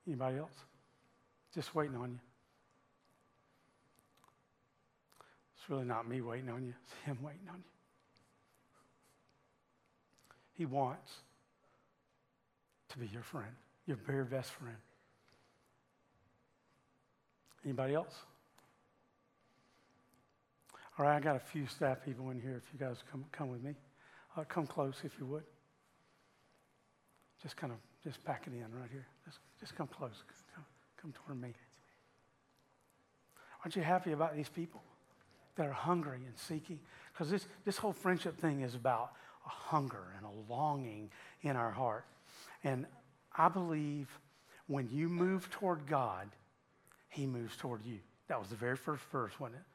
Anybody 0.08 0.38
else? 0.38 0.54
Just 1.54 1.76
waiting 1.76 1.96
on 1.96 2.12
you. 2.12 2.20
It's 5.58 5.70
really 5.70 5.86
not 5.86 6.08
me 6.08 6.22
waiting 6.22 6.50
on 6.50 6.64
you, 6.64 6.74
it's 6.86 6.94
Him 7.06 7.18
waiting 7.22 7.48
on 7.50 7.58
you. 7.58 7.64
He 10.54 10.66
wants 10.66 11.12
to 12.90 12.98
be 12.98 13.08
your 13.08 13.22
friend, 13.22 13.52
your 13.86 13.98
very 13.98 14.24
best 14.24 14.52
friend. 14.52 14.78
Anybody 17.66 17.96
else? 17.96 18.16
All 20.98 21.06
right, 21.06 21.18
I 21.18 21.20
got 21.20 21.36
a 21.36 21.40
few 21.40 21.68
staff 21.68 22.04
people 22.04 22.32
in 22.32 22.40
here. 22.40 22.62
If 22.66 22.74
you 22.74 22.80
guys 22.80 23.04
come, 23.12 23.26
come 23.32 23.50
with 23.50 23.62
me, 23.62 23.76
uh, 24.36 24.46
come 24.46 24.66
close 24.66 24.96
if 25.04 25.12
you 25.20 25.26
would. 25.28 25.44
just 27.44 27.56
kind 27.56 27.72
of 27.72 27.78
just 28.04 28.24
pack 28.24 28.48
it 28.48 28.54
in 28.54 28.62
right 28.74 28.90
here. 28.90 29.06
Just, 29.28 29.40
just 29.60 29.76
come 29.76 29.88
close. 29.88 30.24
Come, 30.56 30.66
come 31.02 31.14
toward 31.26 31.42
me. 31.42 31.54
Aren't 33.64 33.76
you 33.76 33.82
happy 33.82 34.14
about 34.14 34.36
these 34.36 34.48
people 34.48 34.82
that 35.58 35.68
are 35.68 35.74
hungry 35.74 36.20
and 36.26 36.38
seeking? 36.38 36.80
Because 37.12 37.30
this, 37.30 37.46
this 37.66 37.78
whole 37.78 37.92
friendship 37.92 38.40
thing 38.40 38.62
is 38.62 38.74
about 38.74 39.12
a 39.46 39.50
hunger 39.50 40.14
and 40.16 40.26
a 40.26 40.54
longing 40.54 41.10
in 41.42 41.58
our 41.58 41.72
heart. 41.72 42.06
And 42.64 42.86
I 43.36 43.50
believe 43.50 44.08
when 44.68 44.88
you 44.90 45.10
move 45.10 45.50
toward 45.50 45.86
God, 45.86 46.30
He 47.10 47.26
moves 47.26 47.58
toward 47.58 47.84
you. 47.84 48.00
That 48.30 48.40
was 48.40 48.48
the 48.50 48.56
very 48.56 48.78
first 48.78 49.04
verse, 49.12 49.38
wasn't 49.40 49.58
it? 49.58 49.66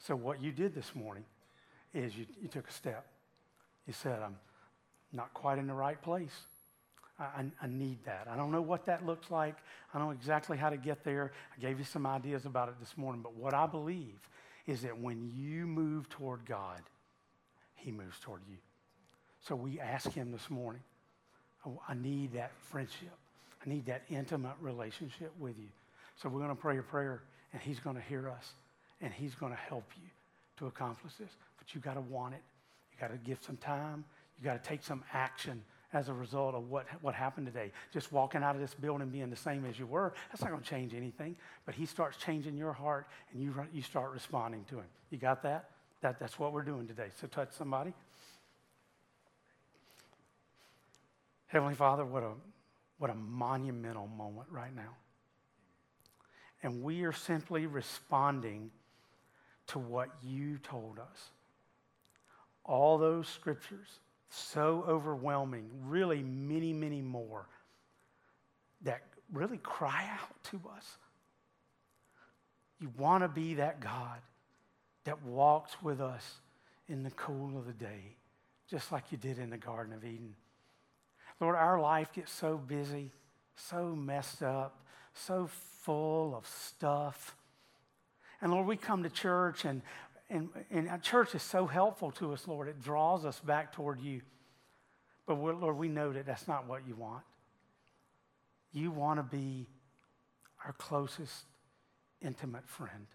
So, 0.00 0.16
what 0.16 0.42
you 0.42 0.52
did 0.52 0.74
this 0.74 0.94
morning 0.94 1.24
is 1.94 2.16
you, 2.16 2.26
you 2.40 2.48
took 2.48 2.68
a 2.68 2.72
step. 2.72 3.06
You 3.86 3.92
said, 3.92 4.20
I'm 4.22 4.36
not 5.12 5.32
quite 5.34 5.58
in 5.58 5.66
the 5.66 5.74
right 5.74 6.00
place. 6.00 6.46
I, 7.18 7.44
I, 7.60 7.66
need 7.66 7.98
that. 8.04 8.28
I 8.30 8.36
don't 8.36 8.52
know 8.52 8.62
what 8.62 8.86
that 8.86 9.04
looks 9.04 9.30
like. 9.30 9.56
I 9.92 9.98
don't 9.98 10.06
know 10.06 10.12
exactly 10.12 10.56
how 10.56 10.70
to 10.70 10.76
get 10.76 11.02
there. 11.02 11.32
I 11.56 11.60
gave 11.60 11.78
you 11.78 11.84
some 11.84 12.06
ideas 12.06 12.44
about 12.46 12.68
it 12.68 12.76
this 12.78 12.96
morning. 12.96 13.22
But 13.22 13.34
what 13.34 13.54
I 13.54 13.66
believe 13.66 14.18
is 14.66 14.82
that 14.82 14.96
when 14.98 15.32
you 15.34 15.66
move 15.66 16.08
toward 16.08 16.46
God, 16.46 16.80
He 17.74 17.90
moves 17.90 18.20
toward 18.20 18.42
you. 18.48 18.56
So 19.40 19.56
we 19.56 19.80
ask 19.80 20.12
Him 20.12 20.30
this 20.30 20.48
morning, 20.48 20.82
oh, 21.66 21.80
I 21.88 21.94
need 21.94 22.34
that 22.34 22.52
friendship. 22.70 23.16
I 23.66 23.68
need 23.68 23.86
that 23.86 24.02
intimate 24.10 24.54
relationship 24.60 25.32
with 25.40 25.58
you. 25.58 25.68
So 26.22 26.28
we're 26.28 26.40
going 26.40 26.54
to 26.54 26.60
pray 26.60 26.78
a 26.78 26.82
prayer, 26.82 27.22
and 27.52 27.60
He's 27.60 27.80
going 27.80 27.96
to 27.96 28.02
hear 28.02 28.28
us, 28.28 28.52
and 29.00 29.12
He's 29.12 29.34
going 29.34 29.52
to 29.52 29.58
help 29.58 29.90
you 29.96 30.08
to 30.58 30.66
accomplish 30.66 31.14
this. 31.14 31.30
But 31.58 31.74
you 31.74 31.80
got 31.80 31.94
to 31.94 32.00
want 32.00 32.34
it. 32.34 32.42
You 32.92 33.00
got 33.00 33.10
to 33.10 33.18
give 33.18 33.38
some 33.40 33.56
time. 33.56 34.04
You 34.38 34.44
got 34.44 34.62
to 34.62 34.68
take 34.68 34.84
some 34.84 35.02
action 35.12 35.64
as 35.92 36.08
a 36.08 36.12
result 36.12 36.54
of 36.54 36.68
what, 36.68 36.86
what 37.00 37.14
happened 37.14 37.46
today. 37.46 37.72
Just 37.92 38.12
walking 38.12 38.42
out 38.42 38.54
of 38.54 38.60
this 38.60 38.74
building 38.74 39.08
being 39.08 39.30
the 39.30 39.36
same 39.36 39.64
as 39.64 39.78
you 39.78 39.86
were, 39.86 40.12
that's 40.30 40.42
not 40.42 40.50
going 40.50 40.62
to 40.62 40.68
change 40.68 40.94
anything. 40.94 41.34
But 41.64 41.74
He 41.74 41.86
starts 41.86 42.16
changing 42.18 42.56
your 42.56 42.72
heart, 42.72 43.06
and 43.32 43.42
you, 43.42 43.54
you 43.72 43.82
start 43.82 44.12
responding 44.12 44.64
to 44.70 44.76
Him. 44.76 44.86
You 45.10 45.18
got 45.18 45.42
that? 45.44 45.70
that? 46.02 46.20
That's 46.20 46.38
what 46.38 46.52
we're 46.52 46.62
doing 46.62 46.86
today. 46.86 47.08
So 47.20 47.26
touch 47.26 47.52
somebody. 47.52 47.94
Heavenly 51.46 51.74
Father, 51.74 52.04
what 52.04 52.22
a, 52.22 52.32
what 52.98 53.10
a 53.10 53.14
monumental 53.14 54.06
moment 54.06 54.48
right 54.50 54.74
now. 54.74 54.94
And 56.62 56.82
we 56.82 57.04
are 57.04 57.12
simply 57.12 57.66
responding 57.66 58.70
to 59.68 59.78
what 59.78 60.08
you 60.22 60.58
told 60.58 60.98
us. 60.98 61.30
All 62.64 62.98
those 62.98 63.28
scriptures, 63.28 63.88
so 64.30 64.84
overwhelming, 64.86 65.68
really 65.86 66.22
many, 66.22 66.72
many 66.72 67.00
more, 67.00 67.46
that 68.82 69.02
really 69.32 69.58
cry 69.58 70.06
out 70.20 70.42
to 70.44 70.60
us. 70.76 70.98
You 72.80 72.92
want 72.96 73.24
to 73.24 73.28
be 73.28 73.54
that 73.54 73.80
God 73.80 74.20
that 75.04 75.22
walks 75.24 75.82
with 75.82 76.00
us 76.00 76.40
in 76.88 77.02
the 77.02 77.10
cool 77.12 77.56
of 77.58 77.66
the 77.66 77.72
day, 77.72 78.16
just 78.70 78.92
like 78.92 79.04
you 79.10 79.18
did 79.18 79.38
in 79.38 79.50
the 79.50 79.56
Garden 79.56 79.92
of 79.94 80.04
Eden. 80.04 80.34
Lord, 81.40 81.56
our 81.56 81.80
life 81.80 82.12
gets 82.12 82.32
so 82.32 82.56
busy, 82.56 83.10
so 83.56 83.94
messed 83.96 84.42
up, 84.42 84.84
so 85.14 85.48
full 85.82 86.34
of 86.36 86.46
stuff. 86.46 87.34
And 88.40 88.52
Lord, 88.52 88.66
we 88.66 88.76
come 88.76 89.02
to 89.02 89.10
church, 89.10 89.64
and, 89.64 89.82
and, 90.30 90.48
and 90.70 91.02
church 91.02 91.34
is 91.34 91.42
so 91.42 91.66
helpful 91.66 92.10
to 92.12 92.32
us, 92.32 92.46
Lord. 92.46 92.68
It 92.68 92.82
draws 92.82 93.24
us 93.24 93.40
back 93.40 93.72
toward 93.72 94.00
you. 94.00 94.20
But 95.26 95.38
Lord, 95.38 95.76
we 95.76 95.88
know 95.88 96.12
that 96.12 96.26
that's 96.26 96.48
not 96.48 96.66
what 96.66 96.86
you 96.86 96.94
want. 96.94 97.24
You 98.72 98.90
want 98.90 99.18
to 99.18 99.22
be 99.22 99.66
our 100.64 100.72
closest, 100.74 101.44
intimate 102.20 102.66
friend. 102.68 103.06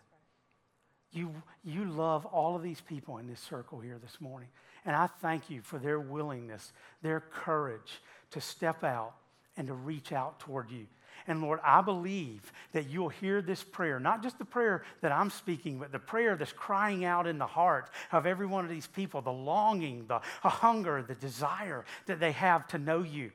You, 1.12 1.34
you 1.64 1.86
love 1.86 2.26
all 2.26 2.56
of 2.56 2.64
these 2.64 2.82
people 2.82 3.20
in 3.20 3.28
this 3.28 3.40
circle 3.40 3.80
here 3.80 4.00
this 4.02 4.20
morning. 4.20 4.50
And 4.86 4.96
I 4.96 5.08
thank 5.22 5.50
you 5.50 5.62
for 5.62 5.78
their 5.78 6.00
willingness, 6.00 6.74
their 7.04 7.20
courage 7.20 8.02
to 8.32 8.42
step 8.42 8.84
out 8.84 9.14
and 9.56 9.68
to 9.68 9.74
reach 9.74 10.12
out 10.12 10.40
toward 10.40 10.72
you. 10.72 10.88
And 11.28 11.42
Lord, 11.42 11.60
I 11.64 11.82
believe 11.82 12.52
that 12.74 12.90
you'll 12.90 13.10
hear 13.10 13.42
this 13.42 13.64
prayer, 13.64 14.00
not 14.00 14.24
just 14.24 14.38
the 14.38 14.46
prayer 14.46 14.84
that 15.02 15.12
I'm 15.12 15.30
speaking, 15.30 15.80
but 15.80 15.92
the 15.92 16.00
prayer 16.00 16.36
that's 16.36 16.54
crying 16.54 17.06
out 17.06 17.28
in 17.28 17.38
the 17.38 17.48
heart 17.48 17.90
of 18.12 18.26
every 18.26 18.46
one 18.46 18.66
of 18.66 18.72
these 18.72 18.88
people 18.88 19.22
the 19.22 19.32
longing, 19.32 20.06
the 20.08 20.20
hunger, 20.42 21.02
the 21.02 21.16
desire 21.16 21.86
that 22.06 22.20
they 22.20 22.32
have 22.32 22.68
to 22.68 22.78
know 22.78 23.04
you. 23.04 23.32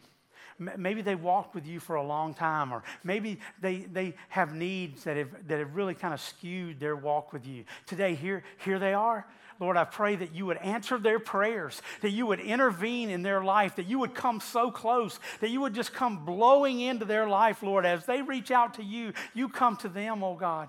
Maybe 0.58 1.02
they 1.02 1.14
walked 1.14 1.54
with 1.54 1.66
you 1.66 1.78
for 1.78 1.96
a 1.96 2.02
long 2.02 2.34
time, 2.34 2.72
or 2.72 2.82
maybe 3.04 3.38
they, 3.60 3.78
they 3.78 4.14
have 4.28 4.54
needs 4.54 5.04
that 5.04 5.16
have, 5.16 5.48
that 5.48 5.58
have 5.58 5.76
really 5.76 5.94
kind 5.94 6.12
of 6.12 6.20
skewed 6.20 6.80
their 6.80 6.96
walk 6.96 7.32
with 7.32 7.46
you. 7.46 7.64
Today, 7.86 8.14
here, 8.14 8.42
here 8.64 8.78
they 8.78 8.92
are. 8.92 9.26
Lord, 9.60 9.76
I 9.76 9.84
pray 9.84 10.14
that 10.16 10.34
you 10.34 10.46
would 10.46 10.56
answer 10.58 10.98
their 10.98 11.18
prayers, 11.18 11.82
that 12.00 12.10
you 12.10 12.26
would 12.26 12.40
intervene 12.40 13.10
in 13.10 13.22
their 13.22 13.42
life, 13.42 13.76
that 13.76 13.86
you 13.86 13.98
would 13.98 14.14
come 14.14 14.40
so 14.40 14.70
close, 14.70 15.18
that 15.40 15.50
you 15.50 15.60
would 15.60 15.74
just 15.74 15.92
come 15.92 16.24
blowing 16.24 16.80
into 16.80 17.04
their 17.04 17.28
life, 17.28 17.62
Lord. 17.62 17.84
As 17.84 18.04
they 18.06 18.22
reach 18.22 18.50
out 18.50 18.74
to 18.74 18.84
you, 18.84 19.12
you 19.34 19.48
come 19.48 19.76
to 19.78 19.88
them, 19.88 20.22
oh 20.22 20.34
God. 20.34 20.68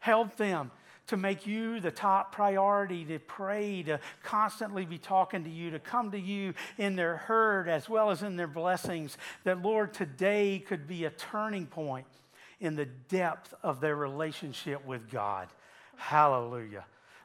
Help 0.00 0.36
them 0.36 0.70
to 1.06 1.16
make 1.16 1.46
you 1.46 1.80
the 1.80 1.90
top 1.90 2.32
priority, 2.32 3.04
to 3.04 3.18
pray, 3.18 3.82
to 3.82 4.00
constantly 4.22 4.84
be 4.84 4.98
talking 4.98 5.44
to 5.44 5.50
you, 5.50 5.70
to 5.70 5.78
come 5.78 6.10
to 6.12 6.18
you 6.18 6.54
in 6.78 6.96
their 6.96 7.16
hurt 7.16 7.68
as 7.68 7.88
well 7.88 8.10
as 8.10 8.22
in 8.22 8.36
their 8.36 8.46
blessings. 8.46 9.18
That, 9.44 9.62
Lord, 9.62 9.92
today 9.92 10.64
could 10.66 10.86
be 10.86 11.04
a 11.04 11.10
turning 11.10 11.66
point 11.66 12.06
in 12.60 12.76
the 12.76 12.86
depth 12.86 13.52
of 13.62 13.80
their 13.80 13.96
relationship 13.96 14.84
with 14.86 15.10
God. 15.10 15.48
Hallelujah. 15.96 16.84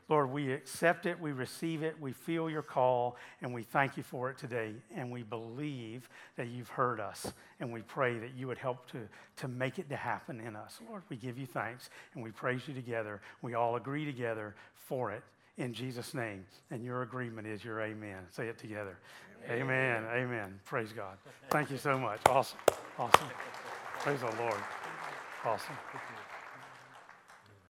Lord, 0.09 0.31
we 0.31 0.51
accept 0.51 1.05
it, 1.05 1.19
we 1.19 1.31
receive 1.31 1.83
it, 1.83 1.95
we 2.01 2.11
feel 2.11 2.49
your 2.49 2.63
call, 2.63 3.15
and 3.41 3.53
we 3.53 3.61
thank 3.61 3.95
you 3.95 4.01
for 4.01 4.31
it 4.31 4.39
today. 4.39 4.73
And 4.95 5.11
we 5.11 5.21
believe 5.21 6.09
that 6.35 6.47
you've 6.47 6.69
heard 6.69 6.99
us, 6.99 7.31
and 7.59 7.71
we 7.71 7.81
pray 7.83 8.17
that 8.17 8.33
you 8.35 8.47
would 8.47 8.57
help 8.57 8.89
to, 8.91 9.07
to 9.37 9.47
make 9.47 9.77
it 9.77 9.87
to 9.89 9.95
happen 9.95 10.41
in 10.41 10.55
us. 10.55 10.79
Lord, 10.89 11.03
we 11.09 11.15
give 11.15 11.37
you 11.37 11.45
thanks, 11.45 11.91
and 12.15 12.23
we 12.23 12.31
praise 12.31 12.67
you 12.67 12.73
together. 12.73 13.21
We 13.43 13.53
all 13.53 13.75
agree 13.75 14.03
together 14.03 14.55
for 14.73 15.11
it 15.11 15.21
in 15.57 15.73
Jesus' 15.73 16.13
name. 16.15 16.43
And 16.71 16.83
your 16.83 17.03
agreement 17.03 17.45
is 17.45 17.63
your 17.63 17.81
amen. 17.81 18.23
Say 18.31 18.47
it 18.47 18.57
together. 18.57 18.97
Amen. 19.47 19.61
Amen. 19.61 20.05
amen. 20.11 20.59
Praise 20.65 20.91
God. 20.91 21.17
Thank 21.49 21.69
you 21.69 21.77
so 21.77 21.97
much. 21.99 22.19
Awesome. 22.27 22.59
Awesome. 22.97 23.27
Praise 23.99 24.19
the 24.21 24.41
Lord. 24.41 24.59
Awesome. 25.45 25.75